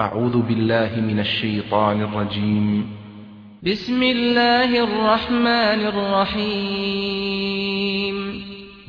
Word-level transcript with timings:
أعوذ 0.00 0.42
بالله 0.42 1.00
من 1.00 1.18
الشيطان 1.18 2.02
الرجيم. 2.02 2.86
بسم 3.62 4.02
الله 4.02 4.84
الرحمن 4.84 5.86
الرحيم. 5.92 7.34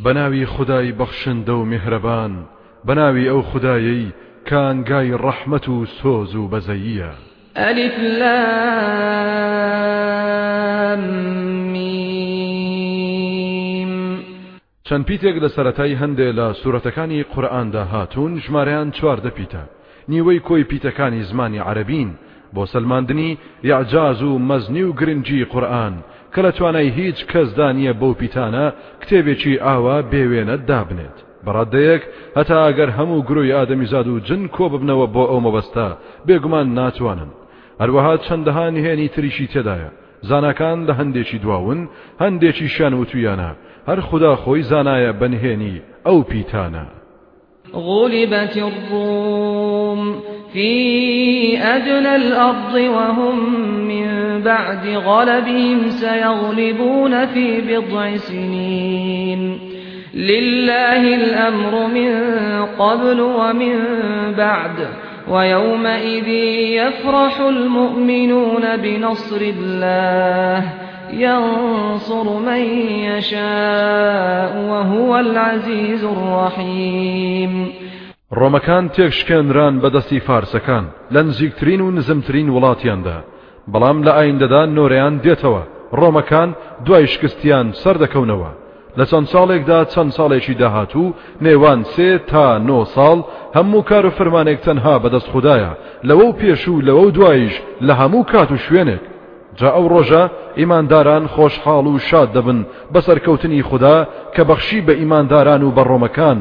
بەناوی 0.05 0.45
خودای 0.45 0.91
بەخشندە 0.91 1.43
و 1.43 1.63
میهرەبان. 1.65 2.45
بەناوی 2.85 3.29
ئەو 3.29 3.41
خودایەی 3.41 4.07
کانگای 4.45 5.13
ڕەحمەت 5.13 5.85
و 6.01 6.10
سۆز 6.10 6.47
و 6.47 6.53
بەزەییە. 6.53 7.13
ألف 7.57 7.99
لام 7.99 8.59
ميم. 11.73 13.09
چەند 14.83 15.05
پیتێک 15.05 15.35
لە 15.43 15.47
سەرەتای 15.47 15.95
هەندێک 15.95 16.35
لە 16.35 16.53
سوورەتەکانی 16.61 17.23
قورئاندا 17.33 17.83
هاتوون 17.83 18.39
ژمارەیان 18.39 18.91
چواردە 18.91 19.31
پیتە 19.39 19.78
نیوەی 20.11 20.39
کۆی 20.47 20.67
پیتەکانی 20.69 21.27
زمانی 21.29 21.59
عربین 21.69 22.09
بۆ 22.55 22.65
سلماندنی 22.73 23.37
یاعجاز 23.63 24.23
و 24.23 24.39
مەزنی 24.49 24.83
و 24.83 24.93
گرنگی 24.99 25.45
قورآن 25.45 25.93
کە 26.33 26.39
لە 26.45 26.51
توانای 26.57 26.89
هیچ 26.99 27.19
کەسدانە 27.31 27.93
بەو 28.01 28.13
پیتانە 28.21 28.65
کتێبێکی 29.01 29.61
ئاوا 29.65 29.97
بێوێنە 30.11 30.55
دابنێت. 30.69 31.17
بەڕادەیەک 31.45 32.03
هەتا 32.37 32.57
ئەگەر 32.67 32.89
هەموو 32.97 33.25
گروی 33.29 33.55
ئادەمیزاد 33.57 34.07
و 34.07 34.19
جن 34.27 34.43
کۆ 34.55 34.65
ببنەوە 34.73 35.07
بۆ 35.15 35.23
ئەو 35.29 35.39
مەبەستا 35.45 35.89
بێگومان 36.27 36.67
ناتوانن. 36.77 37.31
هەروەها 37.81 38.15
چەندەها 38.25 38.65
نهێنی 38.75 39.11
تریشی 39.15 39.51
تێدایە. 39.53 39.89
زانکان 40.29 40.77
لە 40.87 40.93
هەندێکی 40.99 41.41
دواون 41.43 41.79
هەندێکی 42.23 42.67
شان 42.75 42.93
و 42.93 43.05
تویانە. 43.09 43.51
هەر 43.89 43.99
خدا 44.07 44.33
خۆی 44.41 44.67
زانایە 44.71 45.11
بەنهێنی 45.21 45.81
ئەو 46.05 46.19
پیتانە. 46.29 46.85
غلبت 47.73 48.57
الروم 49.89 50.19
في 50.53 51.57
أدنى 51.57 52.15
الأرض 52.15 52.73
وهم 52.73 53.53
من 53.87 54.41
بعد 54.43 54.87
غلبهم 54.87 55.89
سيغلبون 55.89 57.25
في 57.25 57.61
بضع 57.61 58.17
سنين 58.17 59.59
لله 60.13 61.15
الأمر 61.15 61.87
من 61.87 62.11
قبل 62.79 63.21
ومن 63.21 63.75
بعد 64.37 64.87
ويومئذ 65.29 66.27
يفرح 66.77 67.39
المؤمنون 67.39 68.77
بنصر 68.77 69.41
الله 69.41 70.63
ينصر 71.13 72.39
من 72.39 72.61
يشاء 72.99 74.65
وهو 74.69 75.19
العزيز 75.19 76.03
الرحيم 76.03 77.88
ڕۆمەکان 78.37 78.85
تێکشکێنران 78.95 79.75
بەدەستی 79.83 80.19
فارسەکان 80.27 80.85
لە 81.13 81.21
نزیکترین 81.27 81.81
و 81.81 81.91
نزمترین 81.97 82.47
وڵاتیاندا. 82.55 83.17
بەڵام 83.71 83.97
لە 84.05 84.11
ئایندەدا 84.17 84.61
نۆرەیان 84.75 85.15
دێتەوە 85.23 85.63
ڕۆمەکان 85.99 86.49
دوای 86.85 87.07
شکستیان 87.13 87.67
سەردەکەونەوە 87.81 88.51
لە 88.97 89.05
چەند 89.09 89.27
ساڵێکدا 89.33 89.79
چەند 89.93 90.11
ساڵێکی 90.17 90.57
داهاتوو 90.61 91.13
نێوان 91.45 91.79
سێ 91.93 92.09
تا 92.29 92.45
نۆ 92.67 92.79
ساڵ 92.95 93.17
هەموو 93.57 93.87
کار 93.89 94.05
و 94.05 94.15
فرمانێک 94.17 94.59
تەنها 94.67 94.95
بەدەست 95.03 95.29
خوددایە. 95.33 95.71
لەوە 96.09 96.25
و 96.29 96.37
پێش 96.39 96.61
و 96.67 96.81
لەوە 96.87 97.03
و 97.05 97.11
دوایش 97.17 97.55
لە 97.87 97.93
هەموو 98.01 98.27
کات 98.31 98.51
و 98.51 98.57
شوێنێک. 98.65 99.03
جا 99.59 99.69
ئەو 99.75 99.85
ڕۆژە 99.93 100.23
ئیمانداران 100.59 101.23
خۆشحاڵ 101.33 101.85
و 101.93 101.99
شاد 102.07 102.29
دەبن 102.35 102.59
بەسەرکەوتنی 102.93 103.65
خوددا 103.69 103.97
کە 104.35 104.41
بەخشی 104.49 104.81
بە 104.87 104.93
ئیمانداران 105.01 105.61
و 105.63 105.73
بەڕۆمەکان 105.77 106.37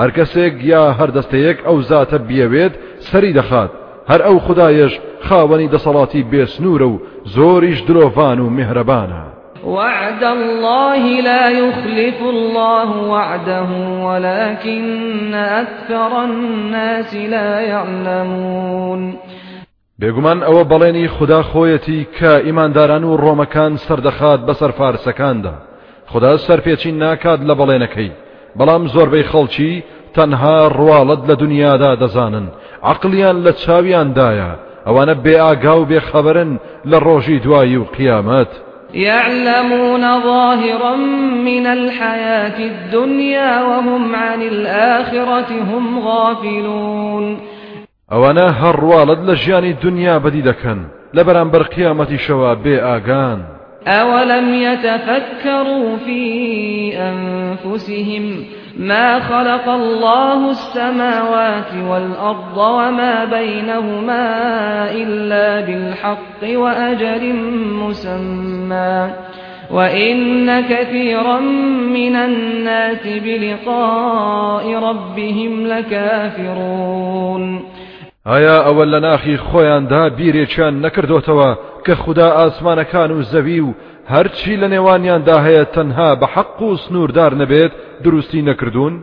هەر 0.00 0.10
کەسێک 0.16 0.54
یا 0.72 0.82
هەردەستەیەک 0.98 1.58
ئەو 1.66 1.76
زاتە 1.90 2.18
بیەوێت 2.28 2.74
سەری 3.08 3.32
دەخات. 3.38 3.70
هەر 4.10 4.20
ئەو 4.26 4.38
خدایش 4.46 4.92
خاوەنی 5.26 5.72
دەسەڵاتی 5.74 6.26
بێسنورە 6.32 6.88
و 6.92 7.00
زۆریش 7.34 7.78
درۆڤان 7.88 8.38
و 8.40 8.50
میهرەبانە 8.56 9.22
وعد 9.66 10.24
الله 10.24 11.20
لا 11.20 11.50
يخلف 11.50 12.22
الله 12.22 12.90
وعده 12.96 13.68
ولكن 14.06 15.34
أكثر 15.34 16.24
الناس 16.24 17.14
لا 17.14 17.60
يعلمون. 17.60 19.18
بێگومان 20.00 20.42
ئەوە 20.42 20.64
بەڵێنی 20.72 21.08
خدا 21.08 21.42
خۆیەتی 21.42 22.06
کە 22.18 22.44
ئیمانداران 22.46 23.04
و 23.04 23.16
ڕۆمەکان 23.16 23.72
سەردەخات 23.86 24.40
بەسەر 24.48 24.70
فارسەکاندا. 24.78 25.54
خدا 26.06 26.36
سەرپێچین 26.36 26.94
ناکات 27.04 27.40
لە 27.40 27.54
بەڵێنەکەی. 27.60 28.10
بەڵام 28.58 28.82
زۆربەی 28.94 29.28
خەڵکی 29.32 29.82
تەنها 30.16 30.58
ڕواڵەت 30.78 31.22
لە 31.30 31.34
دنیادا 31.42 31.90
دەزانن. 32.02 32.46
عقلیان 32.82 33.36
لە 33.44 33.52
چاویاندایە. 33.62 34.50
ئەوانە 34.86 35.14
بێ 35.24 35.36
ئاگا 35.44 35.74
و 35.80 35.88
بێخەبرن 35.90 36.52
لە 36.90 36.98
ڕۆژی 37.06 37.42
دوایی 37.44 37.76
و 37.76 37.84
قیامەت. 37.96 38.52
يعلمون 38.94 40.04
ظاهرا 40.22 40.96
من 41.48 41.66
الحياة 41.66 42.58
الدنيا 42.58 43.62
وهم 43.62 44.14
عن 44.14 44.42
الآخرة 44.42 45.50
هم 45.70 45.98
غافلون. 46.08 47.36
ئەوانە 48.12 48.46
هەڕواڵت 48.62 49.20
لە 49.28 49.34
ژیانی 49.42 49.72
دنیا 49.72 50.18
بەدی 50.18 50.42
دەکەن. 50.42 50.78
لە 51.16 51.22
بەرامبەر 51.26 51.62
قیامەتی 51.74 52.18
شەوە 52.18 52.50
بێ 52.64 52.76
ئاگان. 52.86 53.40
أولم 53.86 54.54
يتفكروا 54.54 55.96
في 55.96 56.92
أنفسهم 56.96 58.44
ما 58.78 59.20
خلق 59.20 59.68
الله 59.68 60.50
السماوات 60.50 61.74
والأرض 61.88 62.56
وما 62.56 63.24
بينهما 63.24 64.24
إلا 64.90 65.66
بالحق 65.66 66.58
وأجل 66.58 67.34
مسمى 67.88 69.10
وإن 69.70 70.60
كثيرا 70.60 71.40
من 71.40 72.16
الناس 72.16 73.06
بلقاء 73.06 74.74
ربهم 74.74 75.66
لكافرون 75.66 76.92
ئایا 78.30 78.56
ئەوە 78.66 78.84
لە 78.92 79.00
ناخی 79.06 79.36
خۆیاندا 79.46 80.02
بیرێکیان 80.18 80.74
نەکردوتەوە 80.84 81.50
کە 81.84 81.94
خوددا 82.02 82.28
ئاسمانەکان 82.38 83.10
و 83.12 83.22
زەوی 83.32 83.60
و 83.66 83.74
هەرچی 84.12 84.54
لە 84.62 84.68
نێوانیاندا 84.74 85.36
هەیە 85.46 85.64
تەنها 85.74 86.10
بە 86.20 86.26
حەق 86.34 86.58
و 86.62 86.76
سنووردار 86.82 87.32
نەبێت 87.42 87.72
دروستی 88.04 88.42
نەکردوون؟ 88.48 88.94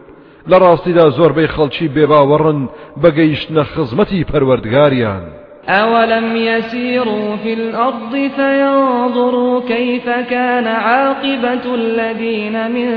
لە 0.50 0.58
ڕاستیدا 0.64 1.06
زۆربەی 1.18 1.52
خەڵکی 1.56 1.92
بێباوەڕن 1.96 2.60
بەگەیشتنە 3.02 3.64
خزمەتی 3.74 4.28
پەروەردگاریان. 4.30 5.24
أولم 5.70 6.36
يسيروا 6.36 7.36
في 7.44 7.54
الأرض 7.54 8.14
فينظروا 8.36 9.62
كيف 9.68 10.10
كان 10.30 10.68
عاقبة 10.68 11.66
الذين 11.76 12.56
من 12.72 12.90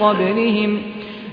قبلهم 0.00 0.80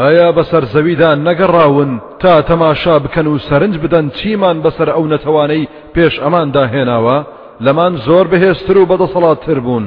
ئایا 0.00 0.28
بەسەر 0.38 0.64
زەویدا 0.74 1.10
نەگەڕاون 1.26 1.90
تا 2.20 2.42
تەماشا 2.48 2.96
بکەن 3.04 3.26
و 3.26 3.38
سەرنج 3.48 3.74
بدەن 3.84 4.06
چیمان 4.18 4.56
بەسەر 4.64 4.88
ئەو 4.92 5.04
نەتەوانەی 5.12 5.68
پێش 5.94 6.14
ئەماندا 6.22 6.64
هێناوە 6.74 7.18
لەمان 7.64 7.94
زۆر 8.06 8.26
بەهێستر 8.32 8.76
و 8.78 8.88
بەدەسەڵاتتر 8.90 9.58
بوون. 9.64 9.86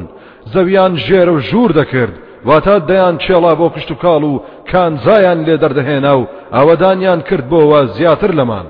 زەویان 0.54 0.94
ژێرە 1.06 1.31
و 1.36 1.40
ژوور 1.50 1.72
دەکرد. 1.80 2.16
واتە 2.48 2.75
دەیان 2.90 3.16
چێڵا 3.24 3.54
بۆ 3.60 3.68
کشت 3.74 3.90
و 3.92 4.00
کاڵ 4.04 4.24
و 4.31 4.42
کانزایان 4.72 5.40
لێ 5.46 5.56
دەردەهێنا 5.63 6.13
و 6.19 6.28
ئاوەدانیان 6.56 7.22
کرد 7.28 7.46
بۆەوە 7.51 7.80
زیاتر 7.96 8.31
لەمان. 8.40 8.68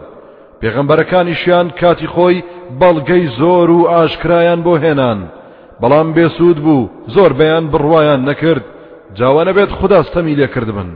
پێغەمبەرەکانیشیان 0.61 1.67
کاتی 1.79 2.07
خۆی 2.13 2.43
بەڵگەی 2.79 3.25
زۆر 3.39 3.69
و 3.77 3.87
ئاشکرایان 3.91 4.59
بۆ 4.65 4.73
هێنان. 4.83 5.19
بەڵام 5.81 6.07
بێسوود 6.15 6.59
بوو 6.65 6.89
زۆر 7.15 7.31
بەیان 7.39 7.65
بڕوایان 7.71 8.21
نەکرد. 8.29 8.65
جاوانە 9.17 9.51
بێت 9.57 9.71
خودداستەمی 9.77 10.37
لێکردبن 10.39 10.89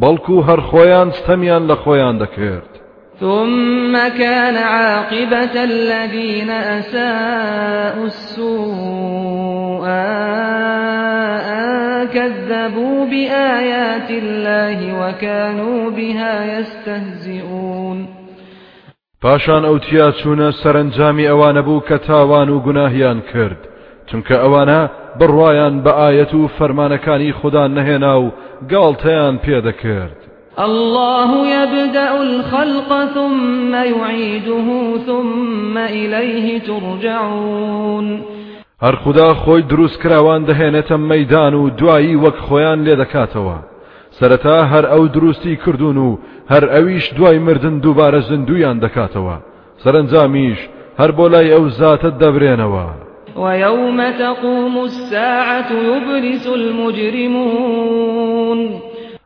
بەڵکو 0.00 0.36
هەر 0.48 0.60
خۆیان 0.70 1.08
ستەمیان 1.18 1.62
لە 1.70 1.76
خۆیان 1.82 2.16
دەکرد. 2.22 2.72
ثم 3.20 4.08
كان 4.08 4.56
عاقبة 4.56 5.54
الذين 5.64 6.50
أساءوا 6.50 8.04
السوء 8.04 9.86
أن 11.46 12.06
كذبوا 12.06 13.04
بآيات 13.06 14.10
الله 14.10 14.78
وكانوا 15.00 15.90
بها 15.90 16.58
يستهزئون. 16.58 18.08
پاشان 19.22 19.64
ئەو 19.64 19.78
تیا 19.78 20.12
چوونە 20.12 20.50
سەرنجامی 20.62 21.28
ئەوانە 21.28 21.62
بوو 21.66 21.82
کە 21.88 22.06
تاوان 22.06 22.48
و 22.48 22.60
گوناهیان 22.60 23.20
کرد 23.32 23.60
چونکە 24.08 24.34
ئەوانە 24.42 24.80
بڕواان 25.18 25.74
بە 25.84 25.92
ئاەت 26.00 26.34
و 26.34 26.48
فەرمانەکانی 26.58 27.32
خوددا 27.38 27.68
نەهێنا 27.68 28.14
و 28.24 28.32
گاڵتەیان 28.72 29.36
پێدەکرد 29.44 30.24
الله 30.58 31.46
يبدأ 31.46 32.20
الخلق 32.20 32.90
ثم 33.14 33.74
يعيده 33.74 34.98
ثم 35.06 35.78
إليه 35.78 36.58
ترجعون. 36.58 38.20
هەر 38.82 38.94
خوددا 38.94 39.34
خۆی 39.34 39.62
دروست 39.62 40.00
کراوان 40.02 40.46
دەهێنێتە 40.46 40.92
مەدان 40.92 41.54
و 41.54 41.70
دوایی 41.70 42.16
وەک 42.16 42.36
خۆیان 42.46 42.78
لێ 42.86 42.96
دەکاتەوە. 43.02 43.58
سەرەتا 44.20 44.58
هەر 44.72 44.84
ئەو 44.92 45.08
دروستی 45.08 45.56
کردوون 45.56 45.96
و 45.96 46.18
هەر 46.50 46.64
ئەویش 46.64 47.14
دوای 47.16 47.38
مردن 47.38 47.80
دووبارە 47.80 48.20
زندویان 48.30 48.80
دەکاتەوە. 48.80 49.36
سەرنجامیش 49.82 50.58
هەر 51.00 51.10
بۆ 51.16 51.26
لای 51.32 51.52
ئەو 51.54 51.68
زاتت 51.68 52.14
دەبرێنەوە. 52.22 52.86
ويوم 53.36 54.10
تقوم 54.10 54.78
الساعة 54.78 55.70
يبلس 55.90 56.46
المجرمون. 56.46 58.33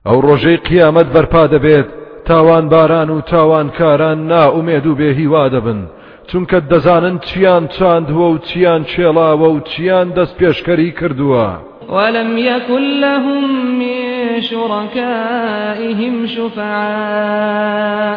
ئەو 0.06 0.18
ڕۆژەی 0.26 0.62
قیامەت 0.68 1.08
بەرپا 1.14 1.44
دەبێت 1.54 1.88
تاوان 2.28 2.64
باران 2.68 3.08
و 3.10 3.20
تاوان 3.20 3.68
کاران 3.78 4.18
ناومێد 4.30 4.86
و 4.86 4.96
بێهیوا 5.00 5.44
دەبن. 5.54 5.80
چونکە 6.28 6.58
دەزانن 6.70 7.16
چیان 7.28 7.64
چاندووە 7.76 8.26
و 8.32 8.38
چیان 8.48 8.82
چێڵاوە 8.90 9.48
و 9.54 9.60
چیان 9.70 10.08
دەست 10.16 10.34
پێشکەری 10.38 10.90
کردووە. 10.98 11.48
ولم 11.96 12.38
يكن 12.38 12.82
لهم 13.00 13.44
من 13.78 14.00
شركائهم 14.40 16.26
شفعاء 16.26 18.16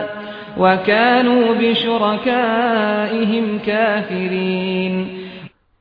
وكانوا 0.57 1.53
بشركائهم 1.61 3.45
كافرين. 3.65 5.20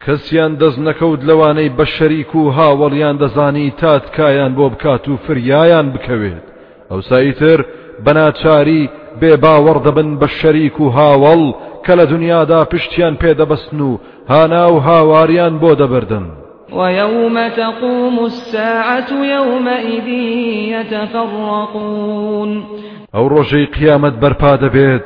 کەسیان 0.06 0.52
دەست 0.60 0.78
نەکەوت 0.88 1.20
لەوانەی 1.28 1.74
بە 1.78 1.84
شەریک 1.96 2.30
و 2.34 2.42
هاوڵیان 2.56 3.16
دەزانی 3.22 3.74
تاتکایان 3.80 4.52
بۆ 4.58 4.66
بکات 4.72 5.04
و 5.08 5.12
فریایان 5.26 5.86
بکەوێت. 5.94 6.44
ئەو 6.90 7.00
سایتر 7.10 7.58
بەناچاری 8.04 8.82
بێ 9.20 9.32
باوەڕ 9.44 9.78
دەبن 9.86 10.10
بە 10.20 10.28
شەریک 10.38 10.76
و 10.80 10.86
هاوڵ 10.96 11.42
کە 11.84 11.92
لە 11.98 12.04
دنیادا 12.12 12.60
پشتیان 12.72 13.14
پێدەبەستن 13.22 13.80
و 13.88 13.90
هانا 14.32 14.64
و 14.72 14.76
هاواریان 14.88 15.54
بۆ 15.62 15.70
دەبردن. 15.80 16.26
ويوم 16.78 17.36
تقوم 17.48 18.16
الساعة 18.18 19.10
يومئذ 19.34 20.08
يتفرقون. 20.74 22.50
ئەو 23.14 23.24
ڕۆژەی 23.32 23.66
قیامەت 23.76 24.14
بەرپا 24.22 24.52
دەبێت 24.64 25.04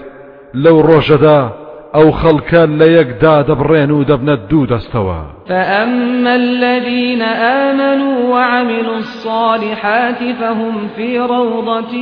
لەو 0.55 0.77
ڕۆژەدا 0.89 1.64
ئەو 1.95 2.11
خەڵکە 2.21 2.63
لە 2.81 2.87
یەکدا 2.99 3.37
دەبڕێن 3.49 3.91
و 3.91 4.05
دەبنە 4.11 4.37
دوو 4.51 4.67
دەستەوە. 4.67 5.21
فأما 5.49 6.35
الذين 6.35 7.23
آمنوا 7.63 8.17
وعملوا 8.35 8.97
الصالحات 8.97 10.21
فهم 10.41 10.75
في 10.97 11.19
روضة 11.19 11.95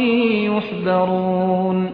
يحبرون 0.48 1.90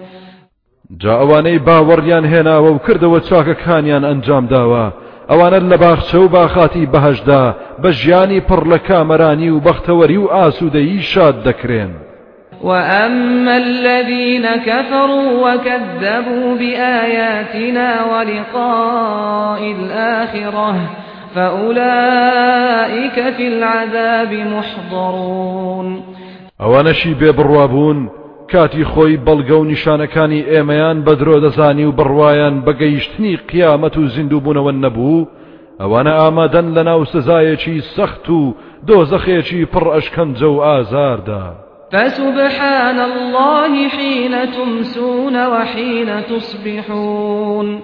جا 1.00 1.15
ئەوانەی 1.21 1.59
باوەڕیان 1.67 2.25
هێناوە 2.33 2.71
و 2.73 2.79
کردەوە 2.87 3.21
چاکەکانیان 3.29 4.05
ئەنجام 4.05 4.45
داوە. 4.55 4.87
ئەوانە 5.31 5.61
لە 5.71 5.77
باخچە 5.83 6.15
و 6.15 6.29
باخاتی 6.29 6.87
بەهشدا 6.93 7.55
بە 7.83 7.89
ژیانی 8.00 8.41
پڕ 8.49 8.62
لە 8.73 8.79
کامەرانی 8.89 9.50
و 9.50 9.61
بەختەوەری 9.67 10.19
و 10.21 10.31
ئاسوودەیی 10.35 11.03
شاد 11.03 11.37
دەکرێن. 11.47 11.93
وأما 12.62 13.56
الذين 13.56 14.46
كفروا 14.46 15.52
وكذبوا 15.52 16.56
بآياتنا 16.56 18.05
ولقاء 18.05 19.72
الآخرة 19.72 20.76
فأولئك 21.34 23.34
في 23.37 23.49
العذاب 23.49 24.32
محضرون 24.32 26.02
ئەوانەشی 26.60 27.14
بێبڕوابوون 27.20 27.99
کاتی 28.52 28.84
خۆی 28.84 29.19
بەڵگە 29.26 29.50
و 29.50 29.64
نیشانەکانی 29.64 30.46
ئێمەیان 30.50 30.99
بەدرۆ 31.06 31.37
دەزانی 31.44 31.84
و 31.84 31.96
بڕواان 31.99 32.54
بەگەیشتنی 32.66 33.38
قیامەت 33.50 33.96
و 33.96 34.06
زیندووبوونەوە 34.14 34.72
نەبوو 34.84 35.26
ئەوانە 35.81 36.12
ئامادەن 36.20 36.66
لە 36.76 36.82
ناو 36.88 37.04
سزایەکی 37.04 37.82
سەخت 37.96 38.31
و 38.31 38.54
دۆزەخێکی 38.87 39.69
پڕ 39.72 39.87
ئەشکەنجە 39.94 40.50
فسبحان 41.93 43.00
الله 43.00 43.88
حين 43.88 44.46
تمسون 44.46 45.46
وحين 45.46 46.20
تصبحون. 46.23 47.82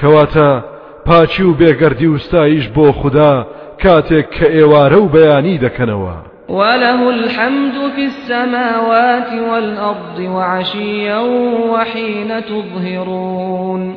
کەواتە 0.00 0.62
پاچی 1.06 1.42
و 1.42 1.54
بێگەردی 1.54 2.06
وستایش 2.06 2.68
بۆ 2.68 2.90
خوددا 2.92 3.46
کاتێک 3.82 4.26
کە 4.36 4.44
ئێوارە 4.44 4.98
و 4.98 5.08
بەیانی 5.08 5.58
دەکەنەوە. 5.58 6.16
وله 6.48 7.08
الحمد 7.08 7.90
في 7.96 8.04
السماوات 8.04 9.32
والأرض 9.50 10.18
وعشيا 10.20 11.22
وحين 11.72 12.40
تظهرون. 12.40 13.96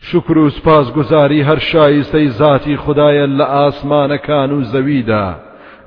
شکر 0.00 0.38
و 0.38 0.50
گوزاری 0.94 1.44
هەر 1.44 1.58
شایستەی 1.58 2.28
ذاتی 2.28 2.76
خدایە 2.76 3.26
لە 3.38 3.44
ئاسمانەکان 3.44 4.50
و 4.52 4.62
زەویدا. 4.62 5.34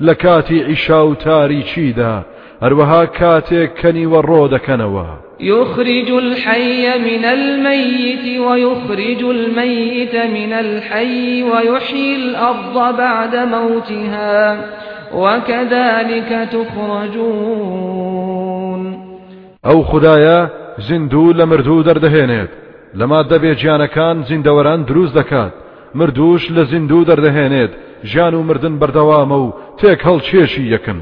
لە 0.01 0.13
کاتی 0.15 0.63
عیشا 0.63 1.07
و 1.07 1.15
تاریچیدا. 1.15 2.25
هەروەها 2.63 3.03
کاتێک 3.19 3.69
کەنیوە 3.81 4.19
ڕۆ 4.29 4.43
دەکەنەوە 4.53 5.07
يخرج 5.39 6.09
الحي 6.11 6.85
من 7.09 7.25
الميت 7.25 8.25
ويخرج 8.39 9.21
الميت 9.23 10.15
من 10.15 10.53
الحي 10.53 11.43
ويحيي 11.43 12.15
الأرض 12.15 12.97
بعد 12.97 13.35
موتها 13.35 14.57
وكذلك 15.15 16.49
تخرجون. 16.51 18.01
ئەو 19.65 19.83
خدایە 19.83 20.49
زیندوو 20.87 21.33
لە 21.33 21.45
مردوو 21.51 21.83
دەردەهێنێت 21.83 22.49
لەما 22.95 23.23
دەبێ 23.23 23.55
گیانەکان 23.61 24.17
زیندەوەران 24.29 24.79
دروست 24.89 25.13
دەکات 25.19 25.53
مردوش 25.95 26.43
لە 26.55 26.63
زیندوو 26.71 27.05
دەردەهێنێت 27.05 27.71
ژیان 28.03 28.33
و 28.33 28.43
مردن 28.43 28.75
بەردەوامە 28.81 29.37
و 29.43 29.53
تێک 29.79 29.99
هەڵکێشی 30.07 30.65
یەکن 30.73 30.99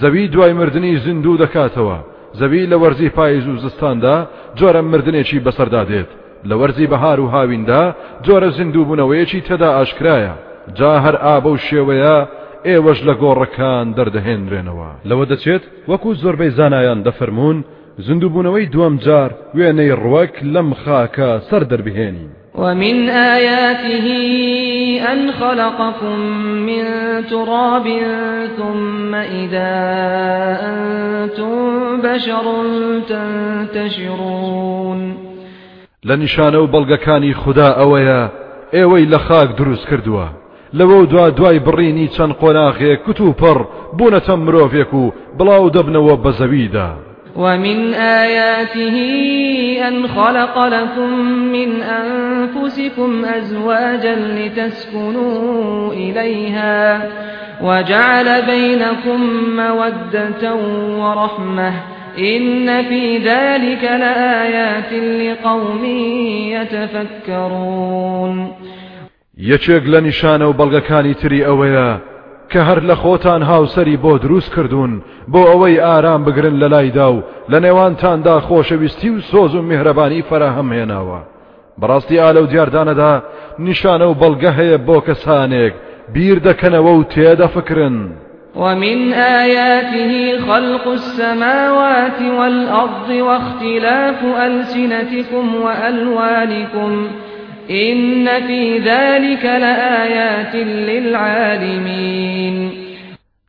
زەوی 0.00 0.28
دوای 0.28 0.52
مردنی 0.52 0.96
زیندوو 1.04 1.40
دەکاتەوە. 1.44 1.98
زەوی 2.40 2.68
لە 2.72 2.76
وەرزی 2.82 3.08
پاییز 3.16 3.46
و 3.48 3.56
زستاندا 3.64 4.16
جۆرە 4.58 4.82
مردنێکی 4.92 5.42
بەسەردادێت 5.46 6.10
لە 6.48 6.54
وەرزی 6.60 6.86
بەهار 6.92 7.18
و 7.20 7.30
هاویندا 7.34 7.82
جۆرە 8.26 8.48
زیندوو 8.56 8.86
بوونەوەیەکی 8.88 9.44
تەدا 9.48 9.70
ئاشکرایە. 9.76 10.34
جا 10.78 10.92
هەر 11.04 11.16
ئابە 11.24 11.50
و 11.52 11.62
شێوەیە 11.66 12.16
ئێوەش 12.68 12.98
لە 13.08 13.14
گۆڕەکان 13.22 13.86
دەردەهێنرێنەوە. 13.96 14.90
لەوە 15.08 15.24
دەچێت 15.30 15.62
وەکو 15.90 16.10
زۆربەی 16.22 16.54
زانایان 16.58 17.00
دەفەرمونون 17.06 17.58
زندوبوونەوەی 18.06 18.70
دووەم 18.72 18.94
جار 19.04 19.30
وێنەی 19.56 19.96
ڕوەک 20.02 20.34
لەم 20.54 20.68
خاکە 20.82 21.30
سەر 21.48 21.62
دەربهێنین 21.70 22.32
ومن 22.54 23.08
آياته 23.08 24.06
أن 25.12 25.32
خلقكم 25.32 26.18
من 26.66 26.84
تراب 27.30 27.86
ثم 28.56 29.14
إذا 29.14 29.72
أنتم 30.62 32.00
بشر 32.02 32.44
تنتشرون. 33.08 35.14
لنشانه 36.04 36.66
بلغكاني 36.66 37.34
خدا 37.34 37.68
أويا 37.68 38.30
ئێوەی 38.72 39.06
لە 39.12 39.18
خاک 39.18 39.56
دروست 39.58 39.86
کردووە. 39.86 40.26
لەوە 40.74 41.06
دوا 41.10 41.28
دوای 41.28 41.60
بڕینی 41.60 42.08
چەند 42.16 42.32
قۆناغێک 42.40 42.98
کت 43.06 43.20
و 43.20 43.34
پڕ 43.40 43.58
بوونەتە 43.98 44.34
ومن 47.36 47.94
آياته 47.94 48.96
أن 49.88 50.08
خلق 50.08 50.64
لكم 50.66 51.12
من 51.52 51.82
أنفسكم 51.82 53.24
أزواجا 53.24 54.14
لتسكنوا 54.14 55.92
إليها 55.92 57.08
وجعل 57.62 58.42
بينكم 58.42 59.20
مودة 59.56 60.54
ورحمة 60.98 61.72
إن 62.18 62.82
في 62.82 63.18
ذلك 63.18 63.84
لآيات 63.84 64.92
لقوم 64.92 65.84
يتفكرون 66.52 67.92
نیشانە 69.38 70.44
و 70.48 70.52
بەڵگەکانی 70.52 71.14
تری 71.20 71.44
ئەوەیە 71.44 72.11
کە 72.52 72.60
هەر 72.68 72.80
لە 72.88 72.94
خۆتان 73.02 73.42
هاوسەری 73.42 73.96
بۆ 74.04 74.12
دروست 74.24 74.50
کردوون 74.54 74.92
بۆ 75.32 75.40
ئەوەی 75.50 75.82
ئارام 75.86 76.24
بگرن 76.24 76.56
لە 76.62 76.68
لایدا 76.74 77.12
و 77.12 77.22
لە 77.50 77.58
نێوانتاندا 77.64 78.36
خۆشەویستی 78.48 79.10
و 79.10 79.20
سۆز 79.30 79.54
و 79.54 79.62
میهرەبانی 79.68 80.26
فراهەم 80.28 80.68
هێناوە 80.76 81.20
بەڕاستی 81.80 82.20
ئالە 82.22 82.40
و 82.42 82.50
دیاردانەدا 82.52 83.12
نیشانە 83.66 84.06
و 84.08 84.18
بەڵگە 84.20 84.50
هەیە 84.58 84.78
بۆ 84.86 84.96
کەسانێک 85.06 85.74
بیر 86.14 86.38
دەکەنەوە 86.48 86.92
و 86.98 87.04
تێدەفکرن 87.14 87.98
ومن 88.56 89.12
آياته 89.12 90.38
خلق 90.38 90.88
السماوات 90.88 92.20
والأرض 92.38 93.10
واختلاف 93.10 94.24
ألسنتكم 94.46 95.54
وألوانكم 95.54 97.08
إن 97.70 98.40
في 98.46 98.78
ذلك 98.78 99.44
لآيات 99.44 100.54
للعالمين 100.88 102.72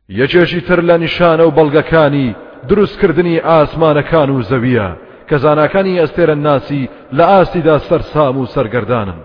یەکێکی 0.08 0.60
تر 0.68 0.80
لە 0.80 0.98
نیشانە 1.00 1.40
و 1.40 1.50
بەڵگەکانی 1.50 2.34
دروستکردنی 2.68 3.40
ئاسمانەکان 3.40 4.30
و 4.30 4.42
زەویە 4.42 4.88
کە 5.28 5.34
زاناکانی 5.34 6.00
ئەستێرە 6.00 6.36
ناسی 6.46 6.88
لە 7.12 7.20
ئاستیدا 7.20 7.78
سەرسام 7.78 8.36
و 8.36 8.46
سەرگەردانن. 8.46 9.20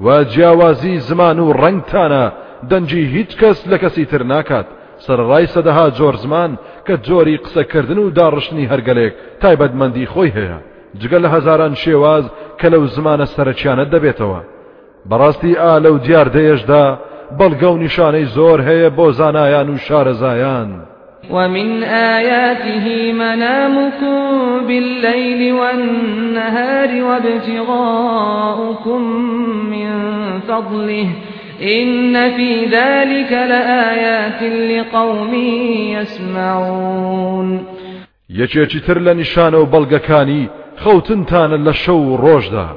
و 0.00 0.24
جیاوازی 0.24 0.98
زمان 0.98 1.38
و 1.38 1.52
ڕنگتانە 1.52 2.32
دەنجی 2.70 3.04
هیچ 3.14 3.36
کەس 3.40 3.58
لە 3.70 3.78
کەسی 3.82 4.04
تر 4.10 4.22
ناکات. 4.22 4.66
سەرڕای 5.06 5.46
سەدەها 5.54 5.86
جۆر 5.98 6.16
زمان 6.16 6.58
کە 6.86 6.94
جۆری 7.06 7.40
قسەکردن 7.44 7.98
و 7.98 8.12
داڕشتنی 8.18 8.70
هەرگەلێک 8.72 9.12
تایبەتمەندی 9.42 10.10
خۆی 10.12 10.34
هەیە. 10.36 10.58
جگە 10.98 11.18
لە 11.24 11.28
هەزاران 11.34 11.74
شێواز 11.74 12.24
کە 12.60 12.66
لەو 12.72 12.86
زمانە 12.86 13.26
سەرچیانە 13.34 13.84
دەبێتەوە. 13.94 14.40
بەڕاستی 15.10 15.58
ئا 15.62 15.74
لەو 15.84 15.96
دیاردەیەشدا 16.06 16.84
بەڵگە 17.38 17.68
و 17.70 17.80
نیشانەی 17.84 18.26
زۆر 18.36 18.58
هەیە 18.68 18.88
بۆ 18.96 19.06
زانایان 19.10 19.68
و 19.70 19.76
شارەزایان. 19.76 20.70
ومن 21.30 21.82
آياته 21.82 23.12
منامكم 23.12 24.20
بالليل 24.66 25.52
والنهار 25.52 27.02
وابتغاؤكم 27.02 29.02
من 29.72 29.90
فضله. 30.48 31.08
إن 31.62 32.30
في 32.30 32.64
ذلك 32.64 33.32
لآيات 33.32 34.42
لقوم 34.42 35.34
يسمعون. 35.94 37.60
یەکێکی 38.30 38.80
تر 38.86 38.98
لە 38.98 39.14
نیشانە 39.20 39.54
و 39.54 39.70
بەڵگەکانی 39.72 40.59
خەوتنتانە 40.82 41.58
لە 41.66 41.72
شەو 41.82 42.00
و 42.10 42.18
ڕۆژدا. 42.24 42.68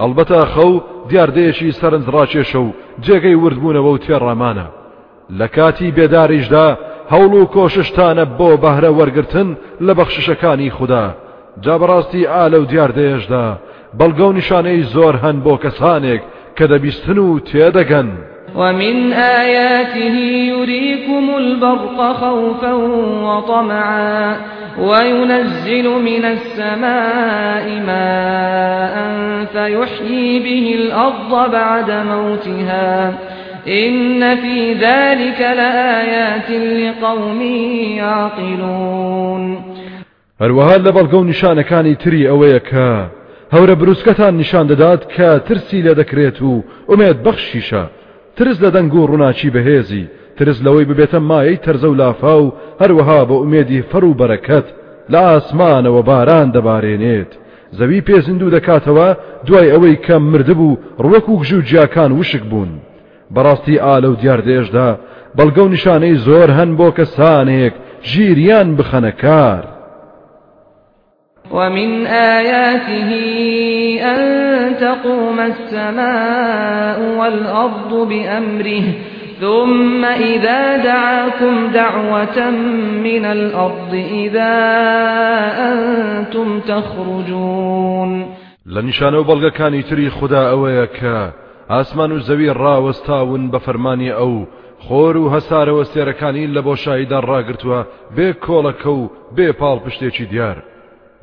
ئەلبەتە 0.00 0.40
خەو 0.54 0.72
دیاردەیەکی 1.08 1.76
سەرنجڕاکێشە 1.78 2.60
و 2.66 2.74
جێگەی 3.04 3.40
وردبوونەوە 3.42 3.90
و 3.92 4.02
تێڕامانە. 4.04 4.66
لە 5.38 5.46
کاتی 5.56 5.94
بێداریشدا 5.96 6.66
هەوڵ 7.12 7.32
و 7.40 7.50
کۆششتانە 7.54 8.24
بۆ 8.38 8.50
بەهرە 8.62 8.90
وەرگتن 8.98 9.48
لە 9.86 9.92
بەخششەکانی 9.98 10.74
خوددا. 10.76 11.06
جابڕاستی 11.64 12.28
ئالە 12.32 12.58
و 12.60 12.68
دیاردەیەشدا 12.70 13.44
بەڵگە 13.98 14.24
و 14.28 14.36
نیشانەی 14.38 14.86
زۆر 14.94 15.14
هەن 15.24 15.36
بۆ 15.44 15.54
کەسانێک 15.64 16.22
کە 16.56 16.64
دەبیستن 16.72 17.18
و 17.18 17.28
تێدەگەن. 17.48 18.08
ومن 18.54 19.12
آياته 19.12 20.16
يريكم 20.54 21.36
البرق 21.36 22.12
خوفا 22.12 22.72
وطمعا 23.22 24.36
وينزل 24.78 25.88
من 25.88 26.24
السماء 26.24 27.82
ماء 27.86 29.14
فيحيي 29.52 30.38
به 30.38 30.74
الأرض 30.74 31.50
بعد 31.52 31.90
موتها 31.90 33.14
إن 33.68 34.36
في 34.36 34.72
ذلك 34.72 35.40
لآيات 35.40 36.50
لقوم 36.50 37.42
يعقلون. 37.96 39.58
هەروەها 40.40 40.78
لە 40.78 40.92
بەڵگە 40.96 41.14
و 41.14 41.24
نیشانەکانی 41.24 41.96
تری 42.02 42.28
ئەوەیە 42.30 42.60
کە 42.70 42.90
هەورە 43.54 43.74
بروسکەتان 43.80 44.34
نیشان 44.40 44.66
دەدات 44.70 45.02
کە 45.14 45.28
ترسی 45.48 45.82
لە 45.82 45.94
دەکرێت 46.00 46.42
و 46.42 46.62
ئومێت 46.88 47.18
بەخشیشە 47.26 47.84
ترس 48.38 48.58
لە 48.64 48.70
دەنگ 48.76 48.94
و 48.94 49.06
ڕووناچی 49.10 49.50
بەهێزی 49.54 50.04
ترس 50.36 50.58
لەوەی 50.66 50.88
ببێتە 50.90 51.18
مایەی 51.30 51.62
تەرزە 51.64 51.88
و 51.90 51.98
لافا 52.00 52.34
و 52.42 52.54
هەروەها 52.82 53.20
بە 53.28 53.36
ئومێدی 53.40 53.84
فەر 53.90 54.04
و 54.04 54.16
بەرەکەت 54.20 54.66
لە 55.12 55.20
ئاسمانەوە 55.28 56.02
باران 56.08 56.48
دەبارێنێت. 56.54 57.32
زەوی 57.78 58.04
پێزیندوو 58.08 58.54
دەکاتەوە 58.56 59.08
دوای 59.46 59.70
ئەوەی 59.72 59.96
کەم 60.06 60.22
مردبوو 60.32 60.78
ڕوەک 61.04 61.26
و 61.28 61.38
گژ 61.40 61.52
و 61.52 61.60
جیاکان 61.68 62.10
وشک 62.12 62.42
بوون. 62.50 62.70
بەڕاستی 63.34 63.80
ئالە 63.84 64.08
و 64.10 64.18
دیاردێشدا 64.20 64.88
بەڵگە 65.36 65.62
و 65.64 65.72
نیشانەی 65.74 66.20
زۆر 66.26 66.48
هەن 66.58 66.70
بۆ 66.78 66.88
کەسانێک 66.98 67.74
ژیریان 68.10 68.68
بخەنە 68.78 69.12
کار. 69.22 69.62
ومن 71.50 72.06
آياته 72.06 73.10
أن 74.02 74.76
تقوم 74.76 75.40
السماء 75.40 77.18
والأرض 77.18 78.08
بأمره 78.08 78.82
ثم 79.40 80.04
إذا 80.04 80.76
دعاكم 80.76 81.66
دعوة 81.66 82.50
من 83.04 83.24
الأرض 83.24 83.94
إذا 83.94 84.54
أنتم 85.72 86.60
تخرجون 86.60 88.34
لنشانو 88.66 89.22
بلغا 89.22 89.48
كاني 89.48 89.82
تري 89.82 90.10
خدا 90.10 90.50
أويكا 90.50 91.32
ئاسمان 91.70 92.12
و 92.12 92.18
زەوی 92.18 92.50
ڕاوەستاون 92.62 93.50
بە 93.52 93.58
فەرمانی 93.66 94.10
ئەو 94.18 94.46
خۆر 94.86 95.16
و 95.16 95.30
هەسارەوە 95.34 95.84
سێرەکانی 95.92 96.50
لە 96.54 96.60
بۆشاییدا 96.66 97.20
ڕاگرتووە 97.28 97.80
بێ 98.16 98.28
دیار 100.30 100.58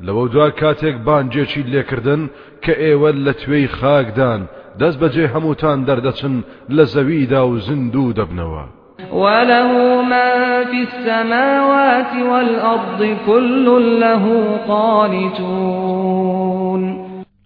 لەوە 0.04 0.24
دوا 0.32 0.48
کاتێک 0.60 0.96
بانجێکی 1.06 1.62
لێکردن 1.72 2.22
کە 2.64 2.72
ئێوە 2.82 3.10
لە 3.24 3.32
توێی 3.40 3.66
خاکدان 3.78 4.40
دەست 4.80 4.98
بەجێ 5.02 5.26
هەمووتان 5.34 5.78
دەردەچن 5.88 6.34
لە 6.76 6.84
زەویدا 6.94 7.42
و 7.46 7.54
زیندوو 7.66 8.14
دەبنەوە. 8.18 8.64
وله 9.12 9.70
ما 10.12 10.32
في 10.70 10.80
السماوات 10.88 12.12
والأرض 12.30 13.00
كل 13.26 13.66
له 14.02 14.24
قانتون. 14.68 16.82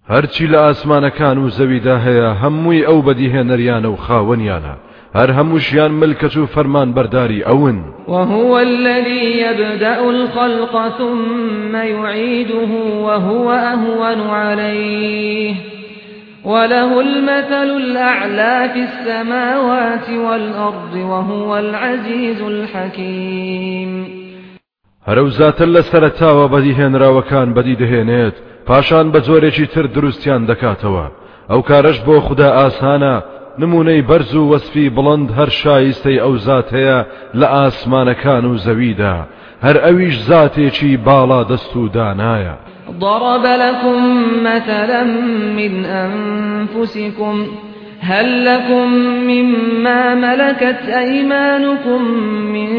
هەرچی 0.09 0.45
لە 0.53 0.59
ئاسمانەکان 0.65 1.37
و 1.37 1.49
زەویدا 1.49 1.97
هەیە 2.05 2.29
هەمووی 2.41 2.85
ئەو 2.87 2.99
بەدیهێنەریانە 3.07 3.89
و 3.91 4.01
خاوەنیانە. 4.05 4.75
هەر 5.15 5.29
هەمووشیان 5.37 5.91
ملکەت 5.91 6.37
و 6.37 6.45
فەرمان 6.45 6.93
بەرداری 6.93 7.43
ئەون 7.47 7.77
وهو 8.07 8.59
الذي 8.59 9.25
يبدأ 9.45 9.99
الخلق 10.09 10.97
ثم 10.97 11.75
يعيده 11.75 12.71
وهو 13.05 13.51
أهون 13.51 14.29
عليه. 14.29 15.55
وله 16.45 17.01
المثل 17.01 17.69
الأعلى 17.83 18.69
في 18.73 18.79
السماوات 18.79 20.09
والأرض 20.09 20.95
وهو 20.95 21.57
العزيز 21.57 22.41
الحكيم. 22.41 24.05
هەرە 25.07 25.29
زاتە 25.39 25.65
لە 25.65 25.81
سەرتاوە 25.91 26.45
بەدیهێنراوەکان 26.53 27.53
بەدی 27.55 27.75
دەهێنێت 27.81 28.35
پاشان 28.67 29.11
بە 29.11 29.19
جۆرێکی 29.27 29.67
تر 29.73 29.85
دروستیان 29.85 30.47
دەکاتەوە 30.47 31.05
ئەو 31.49 31.61
کارش 31.61 31.97
بۆ 32.07 32.19
خوددا 32.19 32.49
ئاسانە 32.57 33.15
نمونەی 33.59 34.01
بەرز 34.01 34.35
و 34.35 34.49
وەسفی 34.51 34.91
بڵند 34.95 35.29
هەر 35.37 35.49
شایستەی 35.49 36.19
ئەو 36.19 36.37
زات 36.37 36.69
هەیە 36.75 36.99
لە 37.39 37.47
ئاسمانەکان 37.55 38.45
و 38.45 38.57
زەویدا 38.57 39.17
هەر 39.65 39.77
ئەویش 39.85 40.17
زاتێکی 40.29 40.99
باڵا 41.05 41.41
دەست 41.51 41.75
و 41.75 41.89
دانایە 41.95 42.55
ضرب 42.99 43.45
لكم 43.45 43.99
مثلا 44.43 45.03
من 45.57 45.85
أنفسكم 45.85 47.47
هل 48.01 48.45
لكم 48.45 48.87
مما 49.31 50.15
ملكت 50.15 50.81
أيمانكم 50.89 52.01
من 52.53 52.69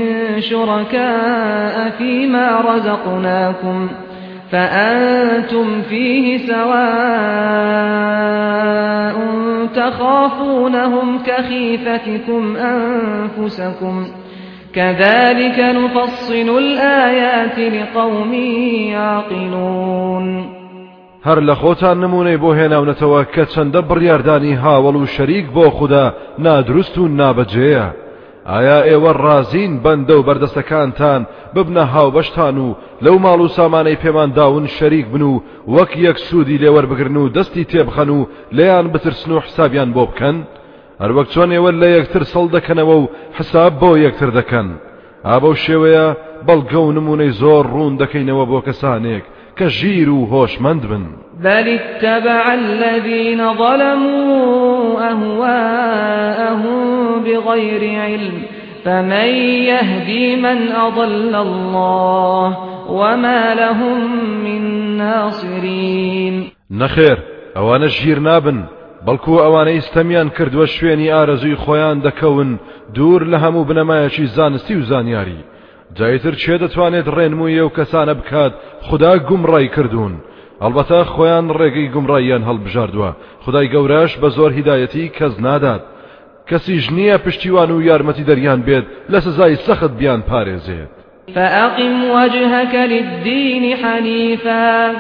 شركاء 0.41 1.91
فيما 1.99 2.61
رزقناكم؟ 2.61 3.88
فأنتم 4.52 5.82
فيه 5.82 6.38
سواء 6.38 6.82
تخافونهم 9.75 11.18
كخيفتكم 11.18 12.56
أنفسكم. 12.56 14.06
كذلك 14.75 15.59
نفصل 15.59 16.59
الآيات 16.59 17.59
لقوم 17.59 18.35
يعقلون. 18.92 20.47
هەر 21.25 21.38
لە 21.40 21.54
خۆتان 21.54 21.97
نمونەی 22.04 22.37
بۆ 22.37 22.50
هێناونەتەوە 22.59 23.25
کە 23.35 23.44
چەندە 23.54 23.80
بڕیاردانی 23.88 24.59
هاوڵ 24.64 24.97
و 24.97 25.06
شەریک 25.06 25.47
بۆ 25.54 25.68
خوددا 25.71 26.14
و 26.38 28.01
ئایا 28.50 28.78
ئێوە 28.88 29.12
ڕازین 29.25 29.72
بەندە 29.84 30.14
و 30.16 30.26
بەردەستەکانتان 30.28 31.20
ببنە 31.54 31.84
هاوبەشتان 31.94 32.56
و 32.64 32.68
لەو 33.04 33.16
ماڵ 33.25 33.40
و 33.42 33.52
سامانەی 33.58 34.00
پێمان 34.02 34.30
داون 34.38 34.66
شەریک 34.76 35.06
بن 35.12 35.22
و 35.22 35.42
وەک 35.75 35.92
یەک 36.06 36.18
سوودی 36.26 36.58
لێوەربگرن 36.62 37.16
و 37.18 37.32
دەستی 37.37 37.68
تێبخەن 37.70 38.11
و 38.16 38.26
لێیان 38.56 38.87
بترسن 38.92 39.30
و 39.32 39.40
حسابیان 39.46 39.90
بۆ 39.96 40.04
بکەن؟ 40.11 40.37
هەروەک 41.02 41.28
چۆن 41.34 41.50
ئێوە 41.54 41.70
لە 41.80 41.88
یەکتر 41.96 42.22
سەڵ 42.32 42.46
دەکەنەوە 42.56 42.96
و 43.02 43.11
حساب 43.38 43.72
بۆ 43.80 43.90
یەکتر 44.06 44.30
دەکەن. 44.38 44.68
ئابە 45.28 45.50
شێوەیە 45.64 46.06
بەڵگە 46.46 46.80
و 46.82 46.92
نمونەی 46.96 47.32
زۆر 47.40 47.64
ڕوون 47.75 47.94
دەکەینەوە 48.02 48.44
بۆ 48.50 48.58
کەسانێک 48.66 49.25
کە 49.58 49.66
ژیر 49.78 50.08
و 50.11 50.28
هۆشمەند 50.32 50.82
بن. 50.90 51.04
بل 51.44 51.66
اتبع 51.78 52.44
الذين 52.61 53.40
ظلموا 53.61 54.62
أهواءهم 55.10 56.80
بغير 57.24 58.00
علم 58.00 58.42
فمن 58.84 59.28
يهدي 59.70 60.36
من 60.36 60.72
أضل 60.72 61.34
الله 61.34 62.58
وما 62.88 63.54
لهم 63.54 63.98
من 64.44 64.62
ناصرين. 64.96 66.50
نەخێر 66.71 67.18
ئەوانە 67.56 67.86
ژیر 67.86 68.18
نابن 68.18 68.58
بەڵکو 69.06 69.34
ئەوانەی 69.44 69.84
ستەمیان 69.88 70.28
کردووە 70.36 70.66
شوێنی 70.74 71.12
ئارەزوی 71.14 71.60
خۆیان 71.64 71.98
دەکەون 72.06 72.50
دوور 72.94 73.22
لە 73.32 73.38
هەموو 73.44 73.68
بنەمایەکی 73.68 74.30
زانستی 74.36 74.74
و 74.76 74.82
زانیاری. 74.82 75.40
جایتر 75.98 76.34
چێ 76.42 76.56
دەتوانێت 76.62 77.06
ڕێنموویە 77.16 77.62
و 77.64 77.74
کەسانە 77.76 78.14
بکات 78.20 78.52
خدا 78.88 79.12
گومڕای 79.28 79.68
کردوون. 79.76 80.14
ئەلبەتە 80.62 81.00
خۆیان 81.14 81.47
ڕێگەی 81.59 81.92
گومڕاییان 81.95 82.42
هەڵبژاردووە. 82.49 83.11
خدای 83.45 83.71
گەورەش 83.75 84.12
بە 84.21 84.28
زۆر 84.37 84.50
هیدایەتی 84.59 85.12
کەس 85.19 85.35
نادات. 85.47 85.83
کەسیش 86.49 86.85
نییە 86.97 87.16
پشتیوان 87.25 87.71
و 87.71 87.83
یارمەتی 87.88 88.26
دەریان 88.31 88.61
بێت 88.66 88.85
لە 89.12 89.19
سزای 89.26 89.57
سەخت 89.66 89.92
بیان 90.00 90.23
پارێزێت. 90.31 90.90
فأقم 91.35 91.95
وجهك 92.16 92.75
للدين 92.75 93.76
حنيفا. 93.76 94.90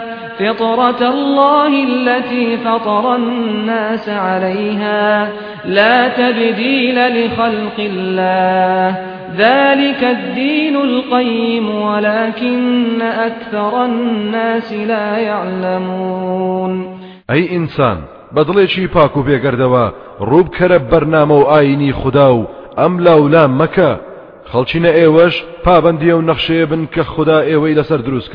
فطرة 0.42 1.08
الله 1.08 1.84
التي 1.84 2.56
فطر 2.56 3.16
الناس 3.16 4.08
عليها 4.08 5.28
لا 5.64 6.08
تبديل 6.08 6.96
لخلق 6.96 7.78
الله. 7.78 8.96
ذلك 9.36 10.04
الدين 10.04 10.76
القيم 10.76 11.70
ولكن 11.70 13.02
أكثر 13.02 13.84
الناس 13.84 14.72
لا 14.72 15.18
يعلمون. 15.18 16.98
أي 17.30 17.56
إنسان 17.56 17.96
بەدڵێکی 18.36 18.88
پاک 18.94 19.16
و 19.16 19.24
بێگەردەوە 19.24 19.86
ڕووبکەرە 20.20 20.78
بەرنامە 20.90 21.36
و 21.40 21.48
ئاینی 21.52 21.92
خوددا 21.92 22.34
و 22.34 22.46
ئەم 22.78 23.00
لاولام 23.00 23.58
مەکە. 23.60 23.90
خەڵچینە 24.50 24.90
ئێوەش 24.98 25.34
پابندیە 25.64 26.14
و 26.16 26.26
نەخشەیە 26.28 26.66
بن 26.70 26.88
کە 26.94 27.00
خوددا 27.00 27.38
ئێوەی 27.42 27.76
لەسەر 27.78 28.00
دروست 28.06 28.30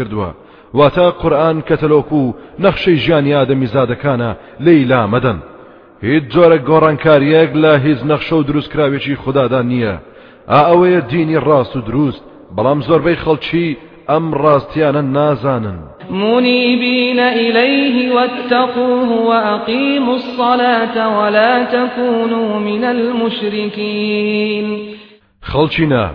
واتە 0.74 1.07
قورآن 1.21 1.57
کەتەلۆک 1.67 2.09
و 2.13 2.33
نەخشەی 2.63 3.01
ژیانی 3.03 3.36
ئادەمی 3.38 3.71
زادەکانە 3.75 4.31
لەیلا 4.65 5.01
مەدەن 5.13 5.39
هیچ 6.01 6.24
جۆرە 6.33 6.57
گۆڕانکاریەک 6.69 7.51
لە 7.63 7.74
هیچ 7.86 8.00
نەخشە 8.09 8.33
و 8.38 8.47
دروستکراوێکی 8.50 9.19
خوددادا 9.24 9.62
نییە. 9.71 9.95
ئا 10.51 10.59
ئەوەیە 10.69 11.01
دینی 11.12 11.39
ڕاست 11.47 11.74
و 11.75 11.81
دروست 11.89 12.21
بەڵام 12.55 12.79
زۆربەی 12.88 13.21
خەڵکی 13.24 13.67
ئەم 14.09 14.25
ڕاستیانە 14.41 15.01
نازانن. 15.17 15.79
منيبين 16.09 17.19
إليه 17.19 18.13
واتقوه 18.15 19.09
وأقيموا 19.29 20.15
الصلاة 20.15 21.17
ولا 21.19 21.63
تكونوا 21.63 22.59
من 22.59 22.83
المشركين. 22.83 24.65
خەڵچینە 25.50 26.05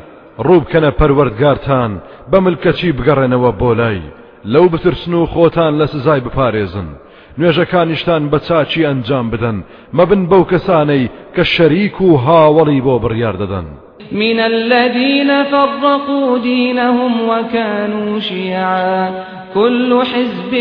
ڕووبکەنە 0.46 0.90
پەروەردگارتان 0.98 1.90
بە 2.30 2.38
ملکەچی 2.44 2.92
بگەڕێنەوە 2.98 3.50
بۆ 3.60 3.70
لای. 3.80 4.00
لەو 4.44 4.68
بترسن 4.68 5.14
و 5.14 5.26
خۆتان 5.26 5.72
لە 5.80 5.86
سزای 5.86 6.20
بپارێزن. 6.20 6.88
نوێژەکانیشتان 7.38 8.22
بە 8.30 8.38
چاچی 8.48 8.86
ئەنجام 8.86 9.26
بدەن. 9.30 9.56
مەبن 9.94 10.22
بەو 10.30 10.44
کەسانەی 10.52 11.10
کە 11.36 11.42
شەریک 11.42 12.00
و 12.00 12.18
هاوڵی 12.26 12.80
بۆ 12.86 12.94
بڕیار 13.04 13.36
دەدەن. 13.42 13.66
من 14.12 14.40
الذين 14.40 15.44
فرقوا 15.44 16.38
دينهم 16.38 17.12
وكانوا 17.28 18.20
شيعا. 18.20 19.10
كل 19.54 20.02
حزب 20.02 20.52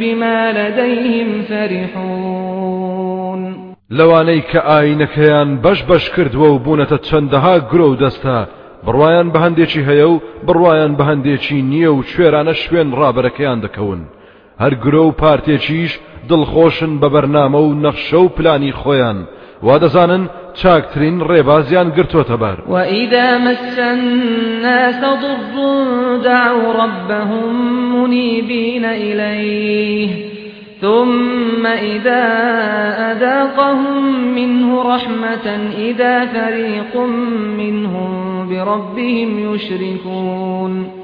بما 0.00 0.52
لديهم 0.52 1.42
فرحون. 1.42 3.00
لەوانەی 3.90 4.42
کە 4.50 4.60
ئاینەکەیان 4.70 5.50
بەش 5.64 5.78
بەش 5.90 6.04
کردووە 6.14 6.48
و 6.50 6.58
بوونەتە 6.64 6.98
چەندەها 7.08 7.54
گرۆ 7.70 7.88
دەستە 8.02 8.38
بڕواان 8.86 9.26
بە 9.32 9.38
هەندێکی 9.44 9.86
هەیە 9.88 10.06
و 10.12 10.20
بڕواان 10.46 10.92
بە 10.98 11.04
هەندێکی 11.10 11.58
نییە 11.70 11.90
و 11.94 12.02
شوێرانە 12.10 12.54
شوێن 12.62 12.88
ڕابەرەکەیان 12.98 13.58
دەکەون. 13.64 14.00
هەر 14.62 14.74
گرۆ 14.84 15.02
و 15.06 15.16
پارتێکیش 15.20 15.92
دڵخۆشن 16.28 16.92
بە 17.00 17.08
بەرنامە 17.14 17.60
و 17.66 17.70
نەخشە 17.84 18.20
و 18.24 18.32
پلانی 18.36 18.72
خۆیان. 18.80 19.18
وا 19.66 19.76
دەزانن 19.82 20.24
چاکترین 20.60 21.16
ڕێبازیان 21.28 21.88
گرتوۆتە 21.96 22.36
بەر 22.42 22.58
مس 23.44 23.78
الناس 23.78 25.00
ضر 25.22 25.36
دعوا 26.24 26.72
ربهم 26.82 27.46
منيبين 27.94 28.84
إليه 28.84 30.29
ثم 30.80 31.66
إذا 31.66 32.24
أذاقهم 33.12 34.34
منه 34.34 34.82
رحمة 34.94 35.46
إذا 35.78 36.26
فريق 36.26 36.96
منهم 37.56 38.10
بربهم 38.48 39.54
يشركون. 39.54 41.00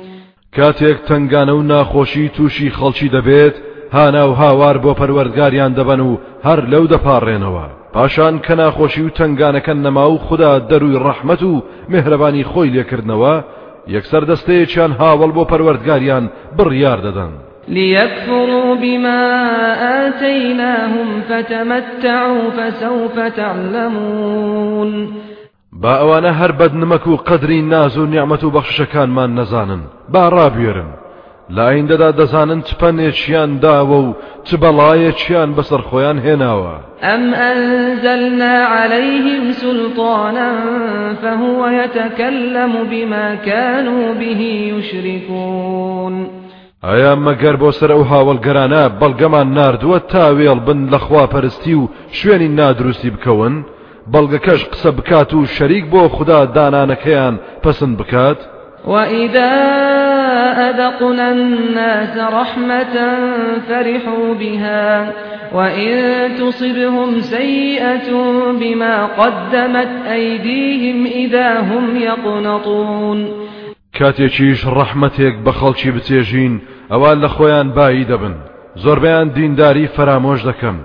كاتيك 0.53 0.99
تنگانە 1.09 1.53
و 1.53 1.63
ناخۆشی 1.63 2.29
تووشی 2.29 2.71
خەڵکی 2.71 3.11
دەبێت 3.13 3.55
هانا 3.93 4.29
و 4.29 4.33
هاوار 4.33 4.79
بۆ 4.79 4.95
پەروەردگاریان 5.01 5.73
دەبەن 5.79 6.01
و 6.01 6.19
هەر 6.45 6.61
لەو 6.73 6.87
دەپاڕێنەوە 6.93 7.67
پاشان 7.93 8.39
کە 8.39 8.51
ناخۆشی 8.51 9.03
و 9.03 9.11
تنگانەکەن 9.19 9.79
نەما 9.87 10.11
و 10.11 10.19
خدا 10.19 10.59
دەروی 10.59 11.01
ڕەحمەت 11.05 11.43
و 11.43 11.63
مهرەبانی 11.89 12.45
خۆی 12.51 12.73
لێکردنەوە 12.75 13.35
یەکسەر 13.95 14.23
دەستەیەکیان 14.31 14.93
هاوڵ 15.01 15.31
بۆ 15.37 15.45
پەروەردگاریان 15.51 16.25
بڕیار 16.59 17.01
دەدەن. 17.07 17.46
ليكفروا 17.69 18.75
بما 18.75 19.23
آتيناهم 20.07 21.21
فتمتعوا 21.29 22.51
فسوف 22.51 23.19
تعلمون. 23.19 25.09
با 25.73 25.99
ئەوانە 25.99 26.33
هەر 26.41 26.53
بەدنمەک 26.53 27.07
و 27.07 27.17
قەدری 27.17 27.63
ناز 27.63 27.99
و 27.99 28.07
نیعممە 28.07 28.45
و 28.45 28.51
بەخشەکانمان 28.51 29.31
نەزانن 29.39 29.83
با 30.13 30.31
ڕابێرن 30.31 30.91
لایندا 31.51 32.11
دەزانن 32.13 32.61
چ 32.67 32.71
پەنێکیان 32.81 33.51
داوە 33.65 33.99
و 34.07 34.15
چ 34.45 34.55
بەڵایەکیان 34.63 35.51
بەسەر 35.57 35.83
خۆیان 35.89 36.19
هێناوە 36.27 36.75
ئەم 37.03 37.35
ئەنزلنا 37.41 38.55
عليهلەیهم 38.77 39.53
سلطانا 39.53 40.51
فهو 41.23 41.69
يتكلم 41.69 42.73
بما 42.91 43.35
كانوا 43.35 44.15
به 44.15 44.41
يشركون. 44.73 46.46
ئایا 46.85 47.13
مەگەر 47.27 47.57
بۆ 47.63 47.71
سەر 47.79 47.91
ئەو 47.93 48.05
هاوڵگەرانە 48.11 48.83
بەڵگەمان 49.01 49.49
نردووە 49.59 49.99
تاوێڵ 50.13 50.59
بن 50.67 50.81
لە 50.93 50.99
خواپەرستی 51.05 51.75
و 51.81 51.89
شوێنی 52.19 52.49
نادروستی 52.59 53.11
بکەون 53.15 53.55
بەڵگەکەش 54.13 54.61
قسە 54.73 54.91
بکات 54.99 55.31
و 55.35 55.47
شەریک 55.47 55.85
بۆ 55.93 56.03
خوددا 56.15 56.41
دانانەکەیان 56.57 57.35
پسند 57.63 57.99
بکات؟ 57.99 58.39
وإذا 58.87 59.53
أذقنا 60.69 61.29
الناس 61.31 62.15
رحمة 62.19 62.97
فرحوا 63.69 64.35
بها 64.35 65.13
وإن 65.55 65.95
تصبهم 66.41 67.21
سيئة 67.21 68.09
بما 68.61 69.07
قدمت 69.07 69.93
أيديهم 70.13 71.07
إذا 71.07 71.61
هم 71.61 71.97
يقنطون 71.97 73.47
کاتێکیش 73.99 74.61
ڕەحمەتێک 74.77 75.35
بە 75.45 75.53
خەڵکی 75.59 75.91
بچێژین 75.97 76.55
ئەوان 76.93 77.17
لە 77.25 77.29
خۆیان 77.35 77.69
بایی 77.77 78.09
دەبن. 78.11 78.37
زۆربیان 78.83 79.29
دینداری 79.37 79.87
فرامۆش 79.97 80.41
دەکەم 80.49 80.77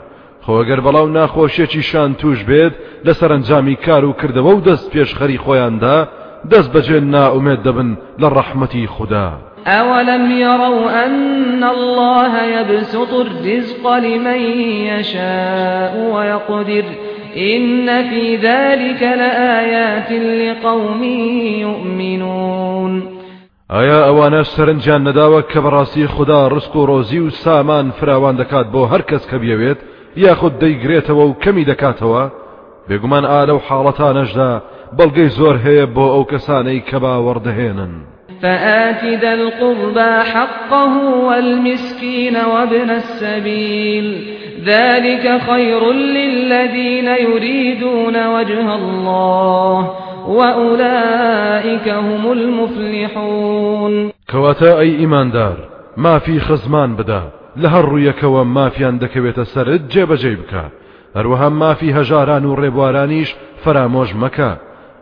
خۆگەر 0.46 0.80
بەڵاو 0.86 1.08
ناخۆشیێکی 1.18 1.84
شان 1.90 2.12
توش 2.20 2.40
بێت 2.50 2.74
لە 3.06 3.14
سەرنجامی 3.20 3.76
کار 3.86 4.04
و 4.06 4.18
کردەوە 4.20 4.52
و 4.56 4.64
دەست 4.68 4.88
پێشخەری 4.94 5.42
خۆیاندا 5.44 5.98
دەست 6.52 6.70
بەجێ 6.74 7.00
ناومێت 7.14 7.62
دەبن 7.68 7.90
لە 8.22 8.28
ڕەحمەتی 8.36 8.86
خوددا. 8.96 9.30
أولم 9.68 10.32
يروا 10.32 11.06
أن 11.06 11.64
الله 11.64 12.44
يبسط 12.44 13.14
الرزق 13.14 13.88
لمن 13.88 14.42
يشاء 14.92 15.94
ويقدر 16.14 16.84
إن 17.38 18.10
في 18.10 18.36
ذلك 18.36 19.02
لآيات 19.02 20.12
لقوم 20.12 21.04
يؤمنون. 21.63 23.22
ئایا 23.72 24.00
ئەوانە 24.08 24.44
سەرنجیان 24.44 25.02
نەداوە 25.08 25.41
کە 25.52 25.60
بەڕاستی 25.65 26.12
خوددا 26.13 26.50
ڕسک 26.50 26.76
و 26.76 26.88
ڕۆزی 26.88 27.20
و 27.20 27.30
سامان 27.30 27.91
فراوان 27.91 28.36
دەکات 28.38 28.67
بۆ 28.74 28.82
هەر 28.91 29.02
کەس 29.10 29.24
کە 29.30 29.38
بێوێت 29.44 29.80
یاخود 30.17 30.54
دەیگرێتەوە 30.62 31.24
و 31.28 31.38
کەمی 31.44 31.65
دەکاتەوە؟ 31.72 32.24
بێگومان 32.89 33.26
ئالە 33.32 33.54
و 33.56 33.63
حاڵەتانەشدا 33.67 34.52
بەڵگەی 34.98 35.34
زۆر 35.38 35.56
هەیە 35.65 35.86
بۆ 35.96 36.06
ئەو 36.13 36.24
کەسانەی 36.32 36.84
کە 36.89 36.98
باوەڕدەهێنن 37.04 37.94
فآت 38.41 39.04
ذا 39.22 39.32
القربى 39.32 40.13
حقه 40.34 40.94
والمسكين 41.28 42.36
وابن 42.36 42.89
السبيل 42.89 44.08
ذلك 44.65 45.41
خير 45.50 45.91
للذين 45.91 47.08
يريدون 47.08 48.28
وجه 48.28 48.76
الله 48.76 49.91
وأولئك 50.28 51.89
هم 51.89 52.32
المفلحون. 52.32 54.12
کەواتە 54.32 54.80
ئەی 54.80 54.96
ئیماندار 55.00 55.58
مافی 55.98 56.39
خزمان 56.39 56.95
بدە 56.96 57.22
لە 57.58 57.70
هەر 57.70 57.86
ڕوویەکەوە 57.86 58.43
مافیان 58.45 59.00
دەکەوێتە 59.00 59.43
سرت 59.43 59.82
جێبەجێ 59.93 60.36
بکە 60.39 60.63
هەروەها 61.15 61.50
مافی 61.62 61.93
هەژاران 61.93 62.45
و 62.45 62.56
ڕێبوارانیش 62.56 63.36
فرامۆژ 63.63 64.10
مەکە. 64.24 64.52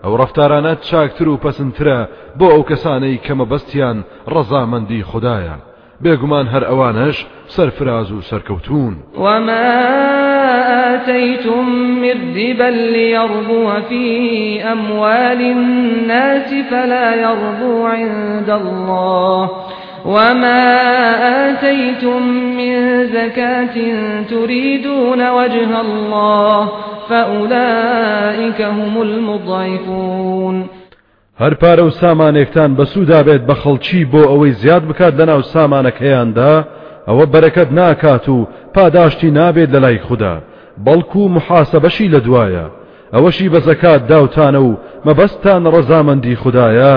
ئەو 0.04 0.14
ڕفتارانە 0.22 0.74
چاکتر 0.90 1.28
و 1.30 1.40
پەسنترە 1.44 2.00
بۆ 2.40 2.48
ئەو 2.54 2.64
کەسانەی 2.70 3.22
کەمە 3.26 3.46
بەستیان 3.52 3.98
ڕەزامەندی 4.34 5.08
خدایە. 5.10 5.56
بێگومان 6.04 6.48
هەر 6.54 6.64
ئەوانش 6.70 7.26
سەرفراز 7.56 8.12
و 8.12 8.22
سەرکەوتون 8.22 8.94
وما 9.18 9.70
آتيتم 10.94 11.66
من 12.04 12.18
ربا 12.36 12.70
ليربو 12.70 13.82
في 13.90 14.06
أموال 14.64 15.42
الناس 15.42 16.54
فلا 16.70 17.16
يربو 17.16 17.86
عند 17.86 18.50
الله. 18.50 19.50
وما 20.06 20.66
آتيتم 21.50 22.22
من 22.58 23.06
زكاة 23.08 23.76
تريدون 24.30 25.30
وجه 25.30 25.82
الله 25.82 26.70
فأولئك 27.10 28.62
هم 28.62 29.02
المضعفون. 29.02 30.79
هەر 31.42 31.54
پارە 31.62 31.84
و 31.88 31.90
سامانێکتان 32.02 32.72
بە 32.78 32.86
سوودا 32.94 33.20
بێت 33.28 33.44
بە 33.50 33.56
خەڵکی 33.62 34.02
بۆ 34.12 34.22
ئەوەی 34.32 34.58
زیاد 34.62 34.84
بکات 34.90 35.14
لەناو 35.20 35.42
سامانەکەیاندا 35.54 36.54
ئەوە 37.08 37.26
بەرەکەت 37.34 37.70
ناکات 37.80 38.30
و 38.30 38.48
پاداشتی 38.76 39.32
نابێت 39.40 39.70
لە 39.76 39.80
لای 39.86 40.00
خوددا. 40.08 40.36
بەڵکو 40.86 41.20
و 41.26 41.34
محاسەبەشی 41.36 42.12
لە 42.14 42.20
دوایە. 42.26 42.66
ئەوەشی 43.14 43.52
بە 43.54 43.60
زەکات 43.68 44.02
داوتانە 44.12 44.60
و 44.68 44.78
مەبەستان 45.06 45.62
ڕەزامەندی 45.74 46.40
خدایە. 46.44 46.96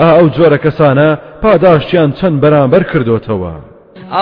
ئا 0.00 0.08
ئەو 0.16 0.26
جۆرە 0.36 0.58
کەسانە 0.64 1.08
پاداشتیان 1.42 2.10
چەند 2.18 2.40
بەرامبەر 2.42 2.82
کردوتەوە. 2.90 3.54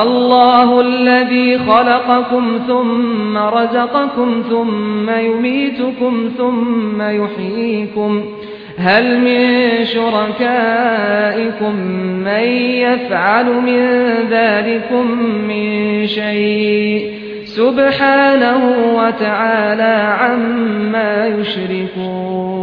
الله 0.02 0.68
الذي 0.86 1.58
خلقكم 1.58 2.44
ثم 2.68 3.34
رزقكم 3.58 4.28
ثم 4.50 5.08
يميتكم 5.28 6.14
ثم 6.38 6.98
يحييكم. 7.20 8.12
هل 8.78 9.20
من 9.20 9.84
شركائكم 9.84 11.76
من 12.24 12.46
يفعل 12.84 13.46
من 13.46 13.82
ذلكم 14.30 15.10
من 15.48 16.06
شيء؟ 16.06 17.26
سبحانه 17.56 18.62
وتعالى 18.96 19.94
عما 20.20 21.26
يشركون. 21.26 22.56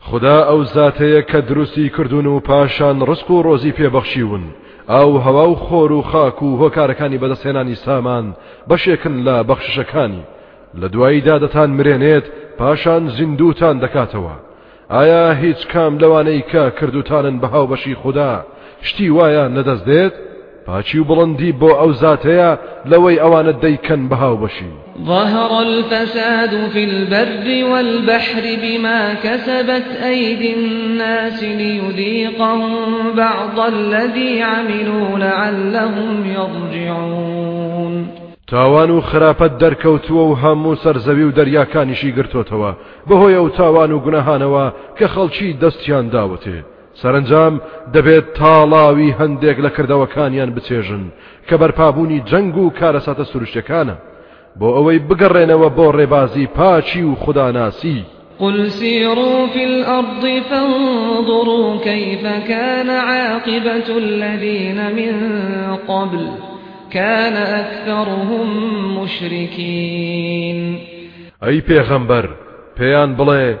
خدا 0.00 0.44
ئەو 0.48 0.64
زاتەیە 0.64 1.22
کە 1.30 1.36
دروستی 1.36 1.88
کردوون 1.88 2.26
و 2.26 2.40
پاشان 2.40 3.06
ڕسک 3.06 3.30
و 3.30 3.42
ڕۆزی 3.42 3.72
پێبەخشیون. 3.78 4.42
ئەو 4.88 5.10
هەوا 5.24 5.46
و 5.48 5.56
خۆر 5.56 5.90
و 5.92 6.02
خاک 6.02 6.38
سامان 7.74 8.34
بەشێکن 8.70 9.14
لە 9.26 9.36
بەخشەکانی 9.48 10.24
لە 10.80 10.86
دواییدا 10.92 11.38
دەتان 11.38 11.70
مرێنێت 11.78 12.24
پاشان 12.58 13.08
زیندوتان 13.08 13.80
دەکاتەوە. 13.80 14.45
ئایا 14.90 15.32
هیچ 15.32 15.66
کام 15.72 15.98
لەوانەی 15.98 16.42
کە 16.50 16.62
کردوتانن 16.78 17.40
بە 17.40 17.48
هاوبەشی 17.54 17.94
خوددا؟ 18.02 18.32
شتی 18.82 19.08
وایە 19.16 19.44
نەدەست 19.56 19.84
دێت؟ 19.88 20.14
پاچی 20.66 20.98
و 20.98 21.04
بڵندی 21.04 21.52
بۆ 21.60 21.70
ئەو 21.80 21.92
زاتەیە 22.02 22.50
لەوەی 22.90 23.20
ئەوانە 23.22 23.52
دەیکەن 23.64 24.02
بە 24.10 24.16
هاوبەشی. 24.22 24.72
ظهر 25.06 25.52
الفساد 25.52 26.68
في 26.72 26.84
البر 26.84 27.46
والبحر 27.70 28.44
بما 28.62 29.14
كسبت 29.14 29.88
أيدي 30.04 30.54
الناس 30.54 31.42
ليذيقهم 31.42 32.72
بعض 33.16 33.60
الذي 33.60 34.42
عملوا 34.42 35.18
لعلهم 35.18 36.26
يرجعون. 36.26 37.35
تاوان 38.46 38.90
و 38.90 39.00
خراپەت 39.00 39.52
دەرکەوتووە 39.62 40.24
و 40.30 40.36
هەموو 40.42 40.76
سەرزەوی 40.82 41.26
و 41.28 41.32
دەریاکانیشی 41.38 42.14
گرتوتەوە. 42.16 42.70
بەهۆی 43.08 43.36
ئەو 43.38 43.48
تاوان 43.58 43.92
و 43.92 44.02
گونەهانەوە 44.04 44.64
کە 44.98 45.06
خەڵکی 45.14 45.56
دەستیان 45.62 46.06
داوتێ. 46.14 46.58
سەرنجام 47.02 47.54
دەبێت 47.94 48.26
تاڵاوی 48.38 49.16
هەندێک 49.20 49.58
لە 49.64 49.70
کردەوەکانیان 49.76 50.50
بچێژن 50.56 51.04
کە 51.48 51.54
بەرپابوونی 51.60 52.24
جەنگ 52.30 52.56
و 52.58 52.72
کارەساتە 52.78 53.24
سروشتەکانە. 53.30 53.96
بۆ 54.58 54.68
ئەوەی 54.76 55.04
بگەڕێنەوە 55.08 55.68
بۆ 55.76 55.86
ڕێبازی 55.98 56.46
پاچی 56.56 57.02
و 57.02 57.14
خوداناسی. 57.14 58.04
قل 58.38 58.70
سيروا 58.70 59.46
في 59.46 59.64
الأرض 59.64 60.24
فانظروا 60.50 61.76
كيف 61.84 62.22
كان 62.48 62.90
عاقبة 62.90 63.88
الذين 63.96 64.78
من 64.98 65.12
قبل. 65.88 66.45
كان 66.92 67.36
أكثرهم 67.36 68.46
مشركين. 69.02 70.78
أي 71.42 71.60
پیغمبر 71.60 72.28
پیان 72.76 73.16
بڵێ 73.16 73.56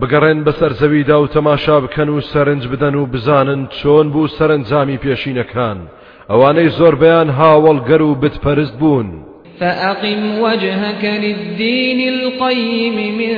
بگەڕێن 0.00 0.38
بەسەر 0.46 0.72
زەویدا 0.80 1.16
و 1.20 1.26
تەماشا 1.26 1.80
بکەن 1.84 2.08
و 2.08 2.20
سەرنج 2.20 2.64
بدەن 2.72 2.94
و 2.94 3.06
بزانن 3.06 3.68
چۆن 3.78 4.06
بوو 4.12 4.28
سەرنجامی 4.38 4.98
پێشینەکان. 5.04 5.78
ئەوانەی 6.30 6.68
زۆربیان 6.78 7.28
هاوڵگەر 7.38 8.00
و 8.00 8.14
بتپەرست 8.22 8.76
بوون. 8.80 9.08
فأقم 9.60 10.38
وجهك 10.42 11.04
للدين 11.04 12.14
القيم 12.14 13.18
من 13.18 13.36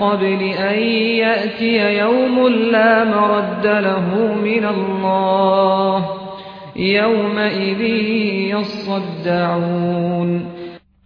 قبل 0.00 0.42
أن 0.70 0.78
يأتي 1.24 1.98
يوم 1.98 2.48
لا 2.48 3.04
مرد 3.04 3.66
له 3.66 4.34
من 4.34 4.64
الله. 4.64 6.23
يومئذ 6.76 7.80
يصدعون. 8.54 10.30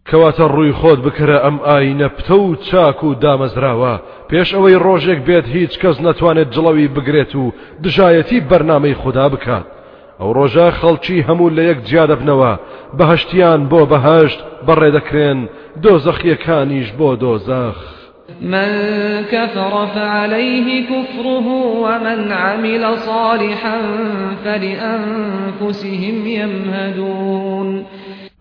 کەواتە 0.09 0.47
ڕووی 0.55 0.73
خۆت 0.73 0.99
بکرە 1.07 1.39
ئەم 1.45 1.57
ئاینە 1.69 2.09
پتە 2.17 2.37
و 2.45 2.57
چاک 2.57 3.05
و 3.05 3.15
دامەزراوە. 3.15 3.95
پێش 4.31 4.49
ئەوەی 4.55 4.81
ڕۆژێک 4.85 5.21
بێت 5.29 5.47
هیچ 5.57 5.73
کەس 5.83 5.97
نەتوانێت 6.07 6.49
جڵەوی 6.55 6.93
بگرێت 6.97 7.33
و 7.35 7.53
دژایەتی 7.83 8.45
بەرنمەی 8.51 8.99
خوددا 9.01 9.29
بکات 9.29 9.67
ئەو 10.21 10.31
ڕۆژە 10.37 10.69
خەڵکی 10.81 11.25
هەموو 11.29 11.55
لە 11.57 11.63
یەک 11.71 11.79
جیا 11.89 12.05
دەبنەوە 12.11 12.53
بەهشتیان 12.99 13.61
بۆ 13.71 13.81
بەهشت 13.93 14.39
بەڕێ 14.67 14.91
دەکرێن 14.97 15.39
دۆزەخیەکانیش 15.83 16.89
بۆ 16.99 17.11
دۆزەخ. 17.23 17.98
من 18.41 18.69
كفر 19.33 19.87
فعليه 19.87 20.87
كفره 20.87 21.47
ومن 21.85 22.33
عمل 22.33 22.99
صالحا 22.99 23.81
فلأنفسهم 24.45 26.27
يمهدون. 26.27 27.85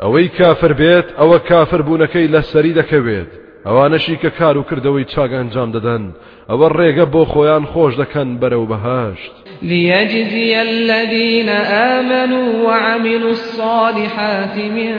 ئەوەی 0.04 0.28
کافر 0.40 0.74
بێت 0.74 1.08
ئەوە 1.20 1.50
کافر 1.50 1.82
بوونەکەی 1.82 2.32
لە 2.34 2.42
سەری 2.42 2.74
دەکەوێت. 2.74 3.32
ئەوانەشی 3.66 4.18
کە 4.24 4.30
کار 4.40 4.58
و 4.58 4.64
کردەوەی 4.64 5.10
چاگ 5.16 5.32
ئەنجام 5.34 5.72
دەدەن. 5.72 6.04
ئەوە 6.50 6.68
ڕێگە 6.78 7.06
بۆ 7.14 7.24
خۆیان 7.32 7.66
خۆش 7.72 7.94
دەکەن 8.02 8.30
بەرەو 8.42 8.66
بەهاشت 8.72 9.34
ليجزي 9.62 10.56
الذين 10.56 11.50
آمنوا 11.96 12.50
وعملوا 12.68 13.30
الصالحات 13.30 14.58
من 14.58 14.94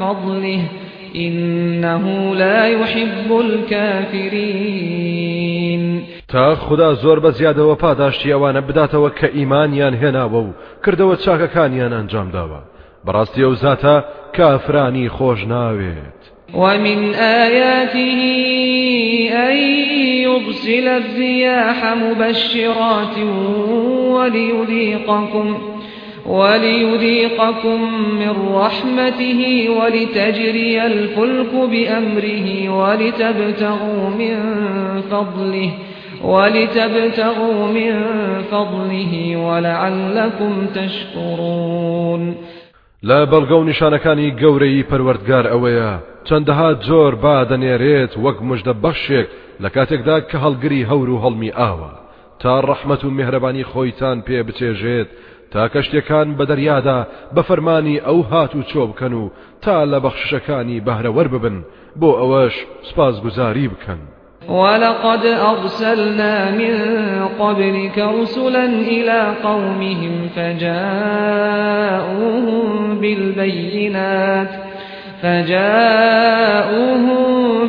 فضله. 0.00 0.60
إنه 1.16 2.34
لا 2.34 2.66
يحب 2.66 3.32
الكافرين. 3.40 4.80
تا 6.28 6.54
خدا 6.54 6.94
زۆر 6.94 7.20
بە 7.20 7.30
زیادەوە 7.30 7.76
پاداشتی 7.76 8.32
ئەوانە 8.32 8.60
بداتەوە 8.68 9.10
کە 9.18 9.26
ئیمانیان 9.34 9.94
هێناوە 10.02 10.40
و 10.46 10.54
کردەوە 10.84 11.16
چاکەکانیان 11.24 11.92
ئەنجام 11.92 12.28
داوە. 12.36 12.60
بەڕاستی 13.06 13.42
ئەو 13.46 13.54
زاتە 13.54 14.04
کافرانی 14.36 15.08
خۆش 15.08 15.40
ناوێت. 15.46 16.20
ومن 16.54 17.14
آياته 17.14 18.20
أن 19.32 19.56
يرسل 20.26 20.88
الرياح 20.88 21.84
مبشرات 21.84 23.18
وليذيقكم 24.14 25.69
وليذيقكم 26.26 27.80
من 28.20 28.54
رحمته 28.54 29.70
ولتجري 29.70 30.86
الفلك 30.86 31.52
بأمره 31.70 32.68
ولتبتغوا 32.68 34.08
من 34.18 34.36
فضله 35.10 35.70
ولتبتغوا 36.24 37.66
من 37.66 37.92
فضله 38.50 39.36
ولعلكم 39.36 40.66
تشكرون. 40.74 42.34
لا 43.02 43.26
بەڵگە 43.26 43.52
و 43.52 43.64
نیشانەکانی 43.64 44.34
گەورەی 44.40 44.84
پەروەردگار 44.90 45.46
ئەوەیە. 45.52 45.92
چەندەها 46.28 46.70
جۆر 46.86 47.14
با 47.14 47.44
دەنێرێت 47.50 48.12
وەک 48.24 48.38
مژدە 48.48 48.74
بەخشێک 48.82 49.28
لە 49.62 49.68
کاتێکدا 49.76 50.16
کە 50.30 50.36
هەڵگری 50.44 50.86
هەور 50.90 51.08
و 51.10 51.20
هەڵمی 51.24 51.54
تا 52.40 52.62
ڕەحمەت 52.68 53.02
و 53.04 53.10
میهرەبانی 53.18 53.68
خۆیتان 53.70 54.18
پێ 54.26 54.38
بچێژێت 54.46 55.08
تا 55.52 55.62
کەشتەکان 55.68 56.28
بە 56.38 56.44
دەریادا 56.50 56.98
بە 57.34 57.42
فەرمانی 57.48 58.02
ئەو 58.06 58.20
هات 58.30 58.52
و 58.54 58.62
چۆ 58.70 58.82
بکەن 58.90 59.12
و 59.12 59.30
تا 59.62 59.76
لە 59.92 59.98
بەخشەکانی 60.04 60.82
ببن 61.32 61.56
بۆ 62.00 62.10
ئەوەش 62.20 62.54
سپاس 62.88 63.16
گوزاری 63.24 63.68
بکەن. 63.68 64.00
ولقد 64.48 65.26
أرسلنا 65.26 66.50
من 66.50 66.74
قبلك 67.40 67.98
رسلا 67.98 68.64
إلى 68.64 69.20
قومهم 69.42 70.28
فجاءوهم 70.36 71.58
بالبينات 73.00 74.69
فجاءوهم 75.22 77.10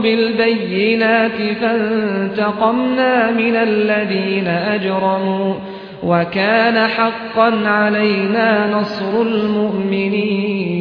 بالبينات 0.02 1.58
فانتقمنا 1.62 3.32
من 3.32 3.56
الذين 3.56 4.48
أجرموا 4.48 5.54
وكان 6.04 6.88
حقا 6.88 7.68
علينا 7.68 8.72
نصر 8.74 9.22
المؤمنين. 9.22 10.72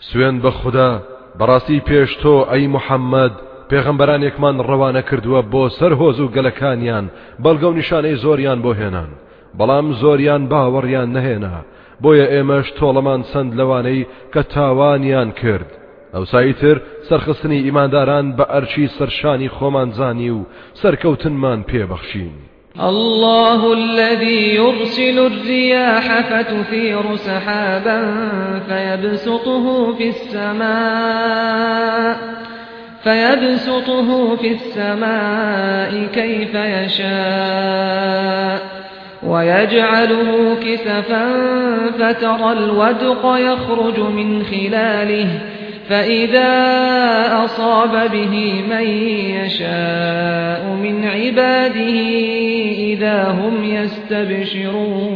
سوێن 0.00 0.40
بە 0.40 0.70
خدا 0.70 1.00
بەڕاستی 1.40 1.80
پێش 1.88 2.19
تۆ 2.19 2.42
ئەی 2.42 2.68
محمد 2.68 3.32
پێغەمبەرانێکمان 3.70 4.56
ڕەوانە 4.68 5.02
کردووە 5.08 5.40
بۆ 5.52 5.62
هۆز 6.00 6.18
و 6.20 6.32
گەلەکانیان 6.36 7.06
بەڵگە 7.44 7.66
و 7.68 7.76
نیشانەی 7.80 8.20
زۆریان 8.24 8.58
بۆ 8.64 8.70
هێنان 8.80 9.10
بەڵام 9.58 9.86
زۆریان 10.02 10.42
بۆیە 12.02 12.26
ئێمەش 12.32 12.66
تۆڵەمان 12.78 13.22
سند 13.32 13.50
لەوانەی 13.58 14.06
کە 14.32 14.42
تاوانیان 14.54 15.30
کرد. 15.40 15.70
ئەو 16.14 16.24
سایتر 16.24 16.76
سەرخستنی 17.08 17.64
ئیمانداران 17.66 18.26
بە 18.36 18.44
ئەرچی 18.52 18.86
سەرشانی 18.98 19.52
خۆمانزانی 19.56 20.30
و 20.30 20.46
سەرکەوتنمان 20.82 21.60
پێبەخشین. 21.70 22.36
الله 22.80 23.60
الذي 23.72 24.54
يرسل 24.54 25.18
الرياح 25.18 26.20
فتثير 26.20 27.16
سحابا 27.16 28.00
فيبسطه 28.68 29.92
في 29.98 30.08
السماء 30.08 31.54
فيبسطه 33.04 34.36
في 34.36 34.48
السماء 34.48 36.06
كيف 36.14 36.54
يشاء. 36.54 37.94
ويجعله 39.26 40.54
كسفا 40.54 41.26
فترى 41.98 42.52
الودق 42.52 43.22
يخرج 43.24 44.00
من 44.00 44.42
خلاله 44.42 45.28
فإذا 45.88 46.52
أصاب 47.44 48.10
به 48.12 48.62
من 48.70 48.86
يشاء 49.40 50.62
من 50.82 51.04
عباده 51.04 51.98
إذا 52.92 53.28
هم 53.30 53.64
يستبشرون. 53.64 55.14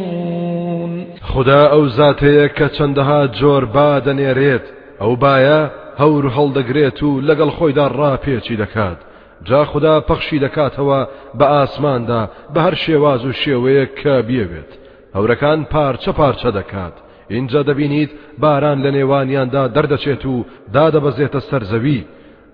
خدا 1.21 1.67
ئەو 1.67 1.85
زاتەیە 1.85 2.40
کە 2.40 2.71
چەندەها 2.71 3.25
جۆر 3.25 3.57
با 3.57 3.65
دەنێرێت 3.65 4.61
ئەو 5.01 5.15
بایە 5.15 5.69
هەور 6.01 6.25
هەڵدەگرێت 6.37 6.99
و 7.03 7.21
لەگەڵ 7.27 7.49
خۆیدا 7.57 7.85
ڕاپێچی 7.99 8.55
دەکات. 8.63 8.99
جا 9.47 9.65
خدا 9.65 9.95
پەخشی 10.09 10.39
دەکاتەوە 10.45 10.99
بە 11.39 11.45
ئاسماندا 11.53 12.21
بە 12.53 12.59
هەر 12.65 12.75
شێواز 12.83 13.21
و 13.25 13.31
شێوەیە 13.41 13.85
کە 13.99 14.15
بیەوێت. 14.27 14.71
هەورەکان 15.15 15.59
پارچە 15.73 16.11
پارچە 16.19 16.49
دەکات. 16.59 16.95
اینجا 17.35 17.61
دەبینیت 17.69 18.11
باران 18.43 18.77
لە 18.85 18.91
نێوانیاندا 18.97 19.63
دەردەچێت 19.75 20.23
و 20.25 20.45
دادەبەزێتە 20.75 21.41
سەرزەوی. 21.49 22.01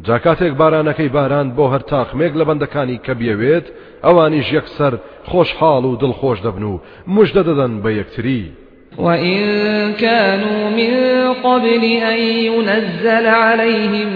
جاکاتێک 0.08 0.54
بارانەکەی 0.62 1.14
باران 1.18 1.48
بۆ 1.58 1.66
هەر 1.74 1.84
تاقمێک 1.92 2.34
لە 2.40 2.44
بەندەکانی 2.50 3.02
کە 3.06 3.14
بیەوێت 3.20 3.66
ئەوانیش 4.06 4.48
یەکسەر 4.58 4.94
خۆشحاڵ 5.30 5.84
و 5.88 5.98
دڵخۆش 6.02 6.40
دەبن 6.46 6.64
و 6.72 6.82
مژدە 7.16 7.42
دەدەن 7.50 7.74
بە 7.84 7.90
یەکتری. 8.00 8.44
وإن 8.98 9.40
كانوا 9.94 10.70
من 10.70 10.94
قبل 11.34 11.84
أن 11.84 12.20
ينزل 12.20 13.28
عليهم 13.28 14.08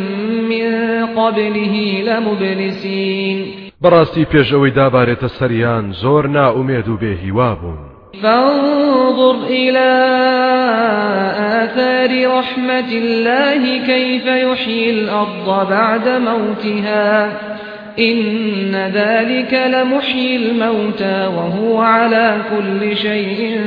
من 0.50 1.06
قبله 1.06 2.04
لمبلسين 2.06 3.46
براستي 3.82 4.26
پێشەوەی 4.26 4.76
دابارێتە 4.76 5.28
سەریان 5.40 5.94
زۆر 6.04 6.28
ناومێد 6.28 6.88
و 6.88 6.98
بێهیوا 6.98 7.56
بوون 7.62 7.90
فانظر 8.24 9.36
إلى 9.50 9.90
آثار 11.64 12.38
رحمة 12.40 12.92
الله 12.92 13.86
كيف 13.86 14.26
يحيي 14.26 14.90
الأرض 14.90 15.70
بعد 15.70 16.08
موتها. 16.08 17.32
إن 18.00 18.76
ذلك 18.76 19.54
لمحيي 19.54 20.36
الموتى 20.36 21.28
وهو 21.28 21.78
على 21.82 22.38
كل 22.52 22.98
شيء 22.98 23.62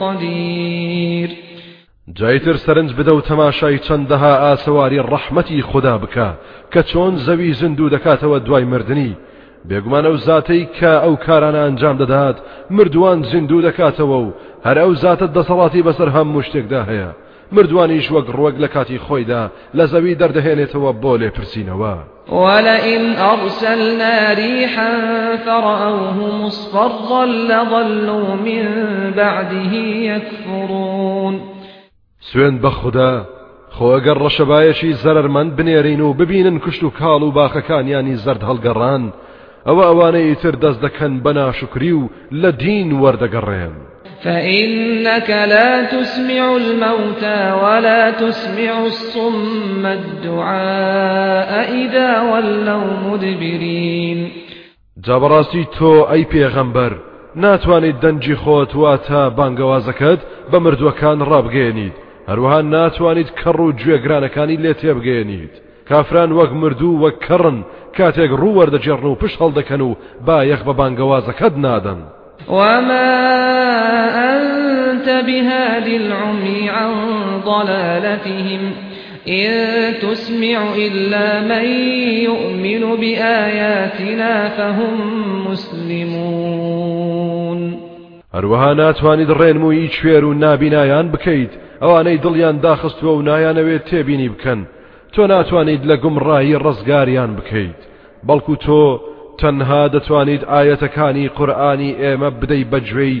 قدير. 0.00 1.28
جایتر 2.16 2.56
سەرنج 2.56 2.92
بدە 2.98 3.12
و 3.12 3.20
تەماشای 3.20 3.78
چەندەها 3.78 4.32
ئاسەواری 4.44 5.02
ڕەحمەتی 5.10 5.60
خوددا 5.60 5.98
بکە 6.02 6.28
کە 6.72 6.82
چۆن 6.90 7.12
زەوی 7.26 7.52
زیندوو 7.60 7.90
دەکاتەوە 7.90 8.38
دوای 8.46 8.64
مردنی 8.64 9.16
بێگومان 9.68 10.04
ئەو 10.06 10.16
زاتەی 10.26 10.68
کە 10.78 10.92
ئەو 11.04 11.14
کارانە 11.26 11.60
ئەنجام 11.64 11.96
دەدات 12.02 12.36
مردووان 12.70 13.22
زیندوو 13.30 13.64
دەکاتەوە 13.68 14.18
و 14.24 14.34
هەر 14.66 14.76
ئەو 14.82 14.92
زاتت 15.02 15.30
دەسەڵاتی 15.36 15.84
بەسەر 15.86 16.08
هەموو 16.16 16.46
شتێکدا 16.46 16.82
هەیە 16.90 17.10
مردوانیش 17.52 18.10
وەک 18.10 18.26
ڕوەک 18.36 18.56
لە 18.62 18.68
کاتی 18.74 18.98
خۆیدا 18.98 19.42
لە 19.74 19.84
زەوی 19.92 20.18
دەردەهێنێتەوە 20.20 20.92
بۆ 21.02 21.12
لێپرسینەوە. 21.20 21.94
ولئن 22.32 23.16
أرسلنا 23.16 24.32
ريحا 24.32 24.92
فرأوه 25.36 26.44
مصفرا 26.44 27.24
لظلوا 27.24 28.34
من 28.34 28.64
بعده 29.16 29.72
يكفرون. 30.12 31.40
سوێن 32.20 32.60
بە 32.62 32.68
خوددا 32.68 33.26
خۆ 33.76 33.86
ئەگەر 33.94 34.18
ڕەشەبایەکی 34.24 34.98
زەرمەند 35.04 35.56
بنێرین 35.58 36.00
و 36.00 36.12
ببینن 36.14 36.58
کشت 36.58 36.82
و 36.84 36.90
کاڵ 36.90 37.22
و 37.22 37.32
باخەکانیانی 37.38 38.16
زرد 38.24 38.42
هەڵگەڕان 38.48 39.02
ئەوە 39.66 39.84
ئەوانەی 39.88 40.36
تر 40.42 40.54
دەست 40.64 40.80
دەکەن 40.86 41.12
بە 41.24 41.32
ناشکری 41.38 41.92
و 41.92 42.08
لە 42.32 42.50
دین 42.64 42.88
وەردەگەڕێن. 43.02 43.74
فإنك 44.24 45.30
لا 45.30 45.84
تسمع 45.84 46.56
الموتى 46.56 47.52
ولا 47.62 48.10
تسمع 48.10 48.86
الصم 48.86 49.86
الدعاء 49.86 51.74
إذا 51.74 52.20
ولوا 52.20 52.84
مدبرين. 53.06 54.30
جابڕاستی 55.06 55.64
تۆ 55.78 56.10
ئەی 56.10 56.24
پێغەمبەر 56.24 56.92
ناتوانیت 57.36 58.00
دەنجی 58.00 58.36
خۆت 58.42 58.72
واتە 58.74 59.22
بانگەوازەکەت 59.38 60.20
بە 60.50 60.58
مردووەکان 60.64 61.18
ڕابگەێنیت. 61.30 61.96
هەروەها 62.30 62.60
ناتوانیت 62.74 63.30
کەڕ 63.40 63.60
و 63.60 63.72
گوێگرانەکانی 63.72 64.60
لێ 64.62 64.74
تێبگەێنیت. 64.80 65.54
کافران 65.88 66.30
وەک 66.32 66.52
مردوو 66.62 67.00
وەک 67.04 67.16
کڕن 67.26 67.58
کاتێک 67.96 68.30
ڕوو 68.40 68.56
وەردەجێڕن 68.58 69.08
و 69.10 69.18
پشت 69.22 69.38
هەڵدەکەن 69.42 69.80
و 69.80 69.96
با 70.26 70.44
یەخ 70.44 70.62
بە 70.66 70.74
نادەن. 71.64 72.00
وما 72.48 73.08
أنت 74.36 75.08
بهاد 75.26 75.86
العمي 75.86 76.70
عن 76.70 76.92
ضلالتهم 77.44 78.72
إن 79.28 79.94
تسمع 80.02 80.74
إلا 80.76 81.40
من 81.40 81.64
يؤمن 82.24 82.96
بآياتنا 83.00 84.48
فهم 84.48 84.96
مسلمون 85.50 86.68
هەروەها 88.34 88.72
ناتوانید 88.76 89.30
ڕێنمووی 89.30 89.88
کوێر 89.96 90.24
و 90.24 90.34
نابینایان 90.34 91.06
بکەیت. 91.12 91.52
ئەوانەی 91.82 92.20
دڵیان 92.24 92.56
داخستووە 92.66 93.12
و 93.16 93.22
نایانەوێت 93.22 93.84
تێبینی 93.90 94.28
بکەن. 94.34 94.60
تۆ 95.12 95.18
ناتوانیت 95.18 95.82
لە 95.90 95.96
گومڕایی 96.02 96.60
ڕزگاریان 96.64 97.30
بکەیت. 97.38 97.80
بەڵکو 98.28 98.54
تۆ 98.64 99.00
تەنها 99.42 99.82
دەتوانیت 99.94 100.42
ئاەتەکانی 100.52 101.30
قورآانی 101.36 101.96
ئێمە 102.02 102.30
بدەی 102.40 102.64
بەگوێی 102.72 103.14